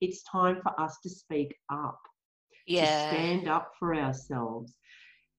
[0.00, 1.98] It's time for us to speak up
[2.66, 3.08] to Yeah.
[3.08, 4.74] stand up for ourselves.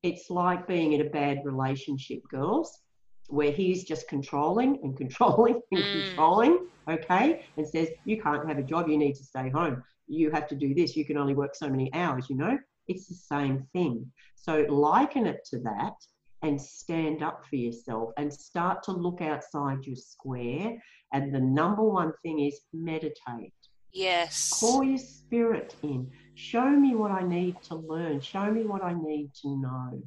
[0.03, 2.81] It's like being in a bad relationship, girls,
[3.29, 5.91] where he's just controlling and controlling and Mm.
[5.91, 9.83] controlling, okay, and says, You can't have a job, you need to stay home.
[10.07, 12.57] You have to do this, you can only work so many hours, you know?
[12.87, 14.11] It's the same thing.
[14.35, 15.93] So liken it to that
[16.41, 20.81] and stand up for yourself and start to look outside your square.
[21.13, 23.53] And the number one thing is meditate.
[23.93, 24.49] Yes.
[24.59, 26.09] Call your spirit in.
[26.35, 28.21] Show me what I need to learn.
[28.21, 30.01] Show me what I need to know.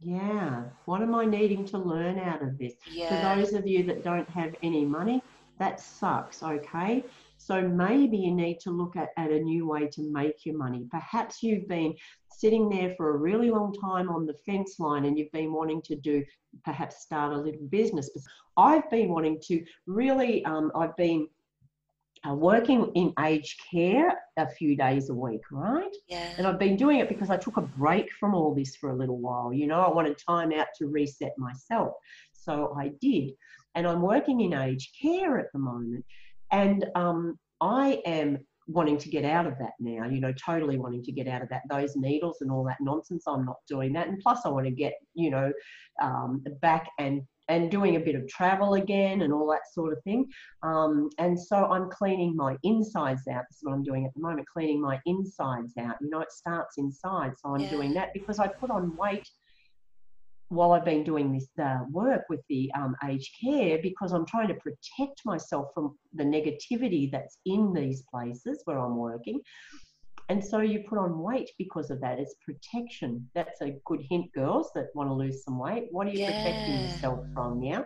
[0.00, 0.64] Yeah.
[0.84, 2.74] What am I needing to learn out of this?
[2.90, 3.08] Yeah.
[3.08, 5.22] For those of you that don't have any money,
[5.58, 7.04] that sucks, okay?
[7.38, 10.86] So maybe you need to look at, at a new way to make your money.
[10.90, 11.94] Perhaps you've been
[12.30, 15.80] sitting there for a really long time on the fence line and you've been wanting
[15.82, 16.24] to do,
[16.64, 18.10] perhaps start a little business.
[18.56, 21.28] I've been wanting to really, um, I've been
[22.28, 25.94] uh, working in aged care a few days a week, right?
[26.08, 26.32] yeah.
[26.38, 28.96] And I've been doing it because I took a break from all this for a
[28.96, 29.52] little while.
[29.52, 31.92] You know, I wanted time out to reset myself.
[32.32, 33.32] So I did.
[33.74, 36.04] And I'm working in aged care at the moment.
[36.52, 38.38] And um, I am
[38.68, 41.48] wanting to get out of that now, you know, totally wanting to get out of
[41.48, 43.24] that, those needles and all that nonsense.
[43.26, 44.08] I'm not doing that.
[44.08, 45.52] And plus, I want to get, you know,
[46.02, 50.02] um, back and and doing a bit of travel again and all that sort of
[50.04, 50.26] thing.
[50.62, 53.44] Um, and so I'm cleaning my insides out.
[53.48, 55.96] This is what I'm doing at the moment, cleaning my insides out.
[56.00, 57.32] You know, it starts inside.
[57.36, 57.70] So I'm Yeah.
[57.70, 59.28] doing that because I put on weight
[60.48, 64.48] while I've been doing this uh, work with the um, aged care because I'm trying
[64.48, 69.40] to protect myself from the negativity that's in these places where I'm working.
[70.28, 72.18] And so you put on weight because of that.
[72.18, 73.28] It's protection.
[73.34, 75.86] That's a good hint, girls that want to lose some weight.
[75.92, 77.62] What are you protecting yourself from?
[77.62, 77.82] Yeah.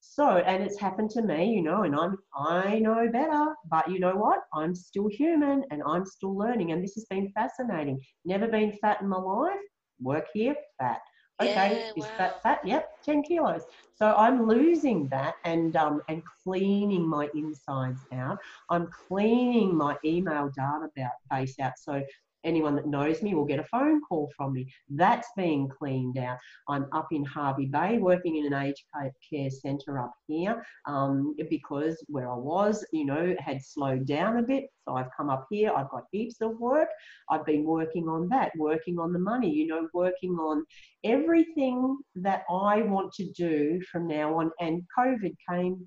[0.00, 3.98] So, and it's happened to me, you know, and I'm I know better, but you
[3.98, 4.40] know what?
[4.54, 6.72] I'm still human and I'm still learning.
[6.72, 8.00] And this has been fascinating.
[8.24, 9.58] Never been fat in my life.
[10.00, 11.00] Work here, fat.
[11.40, 12.16] Okay, Yeah, is wow.
[12.18, 12.60] fat fat?
[12.64, 13.62] Yep, 10 kilos.
[13.94, 18.38] So I'm losing that and um, and cleaning my insides out.
[18.70, 21.72] I'm cleaning my email database out.
[21.78, 22.02] So
[22.44, 24.72] anyone that knows me will get a phone call from me.
[24.88, 26.38] That's being cleaned out.
[26.68, 28.84] I'm up in Hervey Bay working in an aged
[29.28, 34.42] care centre up here um, because where I was, you know, had slowed down a
[34.42, 34.64] bit.
[34.86, 35.72] So I've come up here.
[35.76, 36.88] I've got heaps of work.
[37.28, 40.64] I've been working on that, working on the money, you know, working on
[41.04, 44.50] everything that I want to do from now on.
[44.60, 45.86] And COVID came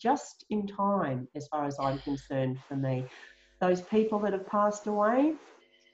[0.00, 3.04] just in time, as far as I'm concerned, for me.
[3.60, 5.34] Those people that have passed away,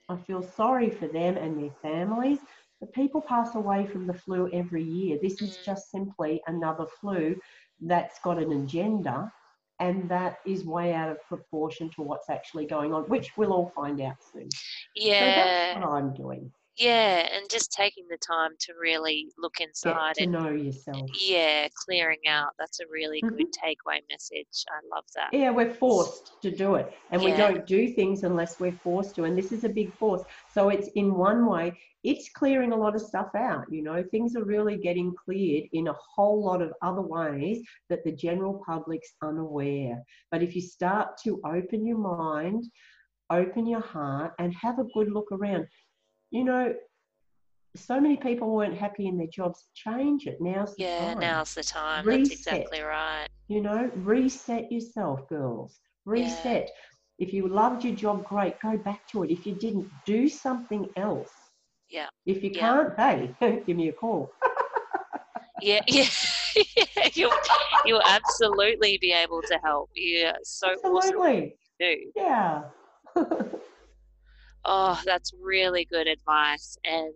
[0.09, 2.39] I feel sorry for them and their families.
[2.81, 5.19] But people pass away from the flu every year.
[5.21, 5.65] This is Mm.
[5.65, 7.37] just simply another flu
[7.81, 9.33] that's got an agenda
[9.81, 13.69] and that is way out of proportion to what's actually going on, which we'll all
[13.75, 14.49] find out soon.
[14.51, 14.61] So
[14.95, 15.35] Yeah.
[15.35, 16.53] that's what I'm doing.
[16.79, 21.11] Yeah, and just taking the time to really look inside Get to and know yourself.
[21.21, 22.51] yeah, clearing out.
[22.59, 23.37] That's a really Mhm.
[23.37, 24.65] good takeaway message.
[24.71, 25.31] I love that.
[25.33, 26.93] Yeah, we're forced to do it.
[27.11, 29.25] And we don't do things unless we're forced to.
[29.25, 30.23] And this is a big force.
[30.51, 31.73] So it's in one way,
[32.05, 33.65] it's clearing a lot of stuff out.
[33.71, 38.05] You know, things are really getting cleared in a whole lot of other ways that
[38.05, 40.05] the general public's unaware.
[40.31, 42.71] But if you start to open your mind,
[43.31, 45.67] open your heart, and have a good look around,
[46.31, 46.75] you know,
[47.77, 49.69] so many people weren't happy in their jobs.
[49.75, 50.39] Change it.
[50.41, 51.21] Now's the Yeah, time.
[51.21, 52.07] now's the time.
[52.07, 52.39] That's Reset.
[52.39, 53.29] exactly right.
[53.49, 55.79] You know, reset yourself, girls.
[56.05, 56.71] Reset.
[57.19, 59.31] If you loved your job, great, go back to it.
[59.31, 61.31] If you didn't, do something else.
[61.89, 62.09] Yeah.
[62.27, 62.95] If you Yeah.
[62.97, 64.31] can't, hey, give me a call.
[65.61, 66.07] Yeah, yeah.
[66.77, 67.33] yeah you'll
[67.85, 69.91] you'll absolutely be able to help.
[69.95, 71.57] Yeah, so awesome Absolutely.
[71.81, 71.97] do.
[72.15, 72.63] Yeah.
[74.65, 76.77] Oh, that's really good advice.
[76.85, 77.15] And,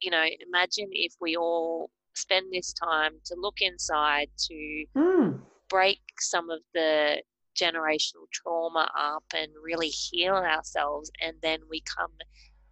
[0.00, 6.00] you know, imagine if we all spend this time to look inside, to Mm, break
[6.20, 7.22] some of the
[7.60, 11.10] generational trauma up and really heal ourselves.
[11.22, 12.12] And then we come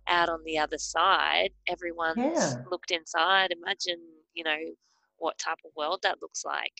[0.08, 1.50] out on the other side.
[1.68, 2.64] Everyone's Yeah.
[2.70, 3.52] looked inside.
[3.52, 4.00] Imagine,
[4.34, 4.58] you know,
[5.18, 6.72] what type of world that looks like.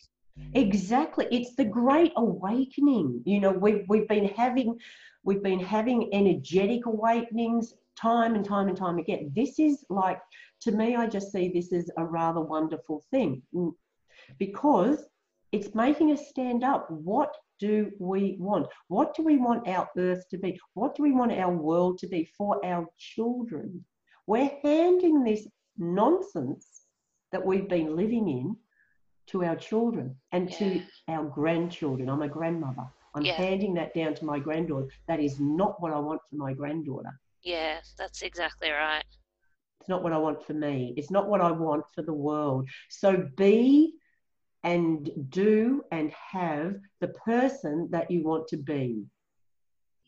[0.54, 1.26] exactly.
[1.30, 3.22] It's the great awakening.
[3.24, 4.78] You know, we've we've been having
[5.26, 9.32] we've been having energetic awakenings time and time and time again.
[9.34, 10.20] This is like
[10.62, 13.72] to me, I just see this as a rather wonderful thing mm,
[14.38, 15.04] because
[15.52, 16.90] it's making us stand up.
[16.90, 18.68] What do we want?
[18.88, 20.58] What do we want our earth to be?
[20.74, 23.84] What do we want our world to be for our children?
[24.26, 25.46] We're handing this
[25.76, 26.82] nonsense
[27.32, 28.56] that we've been living in
[29.28, 30.58] to our children and Yeah.
[30.58, 32.08] to our grandchildren.
[32.08, 32.86] I'm a grandmother.
[33.16, 33.32] I'm Yeah.
[33.32, 34.88] handing that down to my granddaughter.
[35.08, 37.18] That is not what I want for my granddaughter.
[37.42, 39.04] Yeah, that's exactly right.
[39.80, 40.92] It's not what I want for me.
[40.98, 42.68] It's not what I want for the world.
[42.90, 43.94] So be
[44.64, 49.06] and do and have the person that you want to be.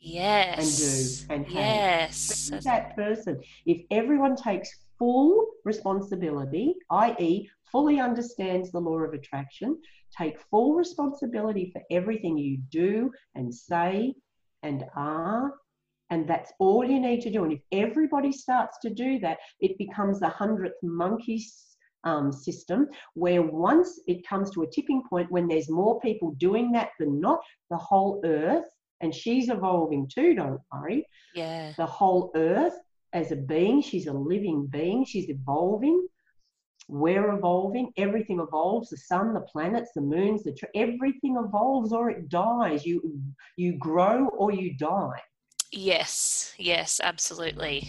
[0.00, 1.26] Yes.
[1.28, 1.64] and do and have.
[2.10, 2.50] yes.
[2.50, 3.40] Be that person.
[3.66, 9.78] If everyone takes full responsibility, i.e., fully understands the law of attraction,
[10.16, 14.14] take full responsibility for everything you do and say
[14.62, 15.52] and are,
[16.10, 17.44] and that's all you need to do.
[17.44, 21.44] And if everybody starts to do that, it becomes the hundredth monkey
[22.04, 26.72] um, system where once it comes to a tipping point when there's more people doing
[26.72, 27.40] that than not,
[27.70, 28.64] the whole earth,
[29.00, 31.72] and she's evolving too, don't worry, Yeah.
[31.76, 32.78] the whole earth
[33.12, 33.82] as a being.
[33.82, 35.04] She's a living being.
[35.04, 36.06] She's evolving.
[36.88, 37.92] We're evolving.
[37.96, 38.90] Everything evolves.
[38.90, 42.86] The sun, the planets, the moons, the tr- everything evolves or it dies.
[42.86, 43.20] You
[43.56, 45.20] you grow or you die.
[45.70, 46.54] Yes.
[46.56, 47.88] Yes, absolutely.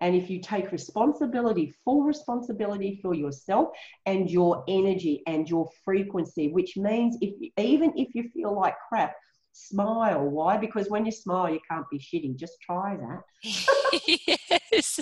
[0.00, 3.70] And if you take responsibility, full responsibility for yourself
[4.06, 9.14] and your energy and your frequency, which means if even if you feel like crap,
[9.58, 10.24] smile.
[10.24, 10.56] Why?
[10.56, 12.36] Because when you smile, you can't be shitty.
[12.36, 13.22] Just try that.
[14.70, 15.00] yes.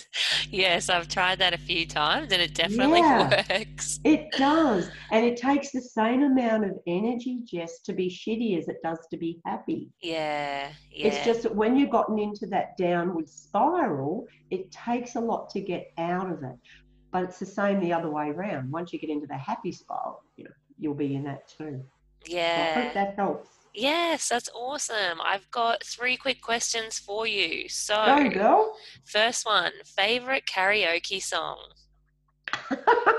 [0.51, 3.43] Yes, I've tried that a few times and it definitely Yeah.
[3.49, 4.01] works.
[4.05, 4.89] It does.
[5.11, 8.99] And it takes the same amount of energy, just to be shitty as it does
[9.11, 9.89] to be happy.
[10.01, 10.71] Yeah.
[10.91, 11.07] Yeah.
[11.09, 15.61] It's just that when you've gotten into that downward spiral, it takes a lot to
[15.61, 16.57] get out of it.
[17.13, 18.71] But it's the same the other way around.
[18.71, 21.83] Once you get into the happy spiral, you know, you'll be in that too.
[22.29, 23.49] So I hope that helps.
[23.77, 25.21] Yes, that's awesome.
[25.23, 27.69] I've got three quick questions for you.
[27.69, 28.73] So, there you Go,
[29.05, 31.59] first one, favorite karaoke song?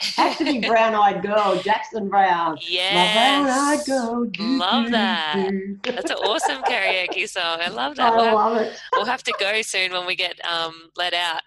[0.00, 2.56] Has to be Brown Eyed Girl, Jackson Browne.
[2.56, 4.24] My brown eyed girl.
[4.24, 5.50] do, Love that.
[5.84, 7.58] That's an awesome karaoke song.
[7.60, 8.12] I love that.
[8.12, 8.80] I We'll, love it.
[8.94, 11.40] we'll have to go soon when we get um, let out.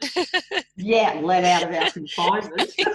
[0.78, 2.72] Yeah, let out of our confinement.
[2.78, 2.92] and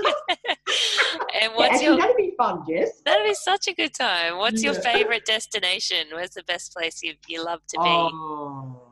[1.32, 3.00] Yeah, what's actually, your that'd be fun, Jess.
[3.04, 4.38] That'd be such a good time.
[4.38, 6.06] What's your favorite destination?
[6.12, 7.88] Where's the best place you you love to be?
[7.88, 8.82] Oh,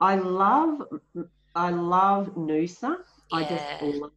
[0.00, 0.82] I love,
[1.54, 2.98] I love Noosa.
[3.32, 3.78] I just Yeah.
[3.82, 4.10] love,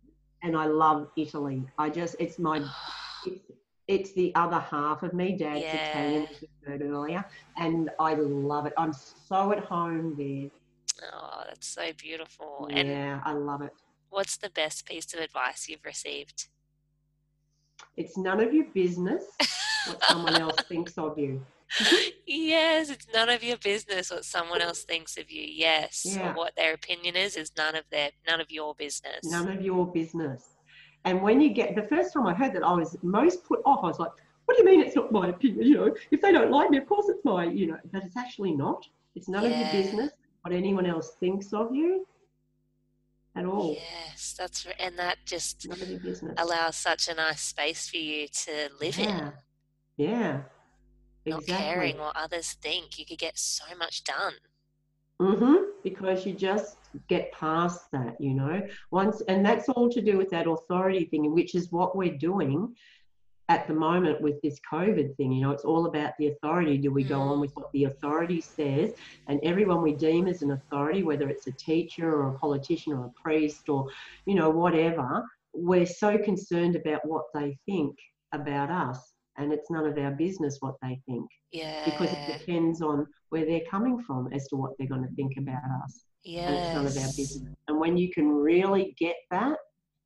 [0.44, 1.64] and I love Italy.
[1.78, 2.58] I just, it's my,
[3.26, 3.42] it's,
[3.88, 5.36] it's the other half of me.
[5.36, 5.90] Dad's Yeah.
[5.90, 7.26] Italian, as you heard earlier,
[7.58, 8.74] and I love it.
[8.78, 10.50] I'm so at home there.
[11.12, 12.70] Oh, that's so beautiful.
[12.72, 13.74] And Yeah, I love it.
[14.10, 16.48] what's the best piece of advice you've received?
[17.98, 19.24] It's none of your business
[19.88, 21.44] what someone else thinks of you.
[21.80, 22.10] Mm-hmm.
[22.28, 25.44] yes, it's none of your business what someone else thinks of you.
[25.44, 29.20] Yes, or what their opinion is is none of their none of your business.
[29.24, 30.44] None of your business.
[31.06, 33.84] And when you get the first time I heard that, I was most put off.
[33.84, 34.12] I was like,
[34.46, 35.66] "What do you mean it's not my opinion?
[35.66, 38.18] You know, if they don't like me, of course it's my, you know." But it's
[38.18, 38.86] actually not.
[39.16, 40.12] It's none of your business
[40.44, 42.06] what anyone else thinks of you.
[43.36, 43.74] at all.
[43.74, 44.76] Yes, that's right.
[44.80, 46.34] And that just None of your business.
[46.38, 49.32] allows such a nice space for you to live in.
[49.98, 50.42] yeah.
[51.26, 51.34] Yeah.
[51.36, 51.66] Not Exactly.
[51.66, 53.00] caring what others think.
[53.00, 54.34] You could get so much done.
[55.22, 55.56] Mm-hmm.
[55.84, 58.62] Because you just get past that, you know.
[58.92, 62.76] Once, and that's all to do with that authority thing, which is what we're doing
[63.50, 65.32] at the moment with this COVID thing.
[65.32, 66.78] You know, it's all about the authority.
[66.78, 67.42] Do we go on Mm.
[67.42, 68.94] with what the authority says?
[69.28, 73.06] And everyone we deem as an authority, whether it's a teacher or a politician or
[73.06, 73.90] a priest or,
[74.26, 77.98] you know, whatever, we're so concerned about what they think
[78.32, 79.13] about us.
[79.38, 81.84] And it's none of our business what they think Yeah.
[81.86, 85.34] because it depends on where they're coming from as to what they're going to think
[85.38, 86.06] about us.
[86.24, 86.48] Yeah.
[86.48, 87.56] And it's none of our business.
[87.68, 89.58] And when you can really get that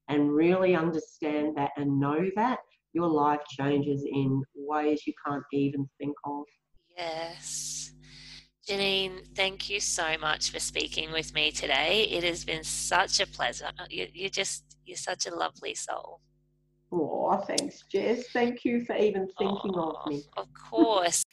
[0.07, 2.59] and really understand that and know that,
[2.93, 6.43] your life changes in ways you can't even think of.
[6.97, 7.91] Yes.
[8.67, 12.03] Janine, thank you so much for speaking with me today.
[12.09, 13.71] It has been such a pleasure.
[13.89, 16.21] You're just, you're such a lovely soul.
[16.92, 18.30] Oh, thanks, Jess.
[18.30, 20.24] Thank you for even thinking Aw, of me.
[20.38, 21.24] Of course.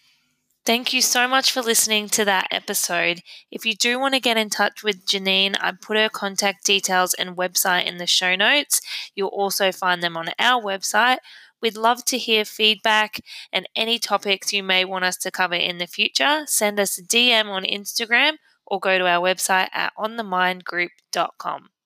[0.64, 3.20] Thank you so much for listening to that episode.
[3.50, 7.12] If you do want to get in touch with Janine, I put her contact details
[7.12, 8.80] and website in the show notes.
[9.14, 11.18] You'll also find them on our website.
[11.60, 13.20] We'd love to hear feedback
[13.52, 16.44] and any topics you may want us to cover in the future.
[16.46, 18.36] Send us a DM on Instagram
[18.66, 21.68] or go to our website at onthemindgroup.com.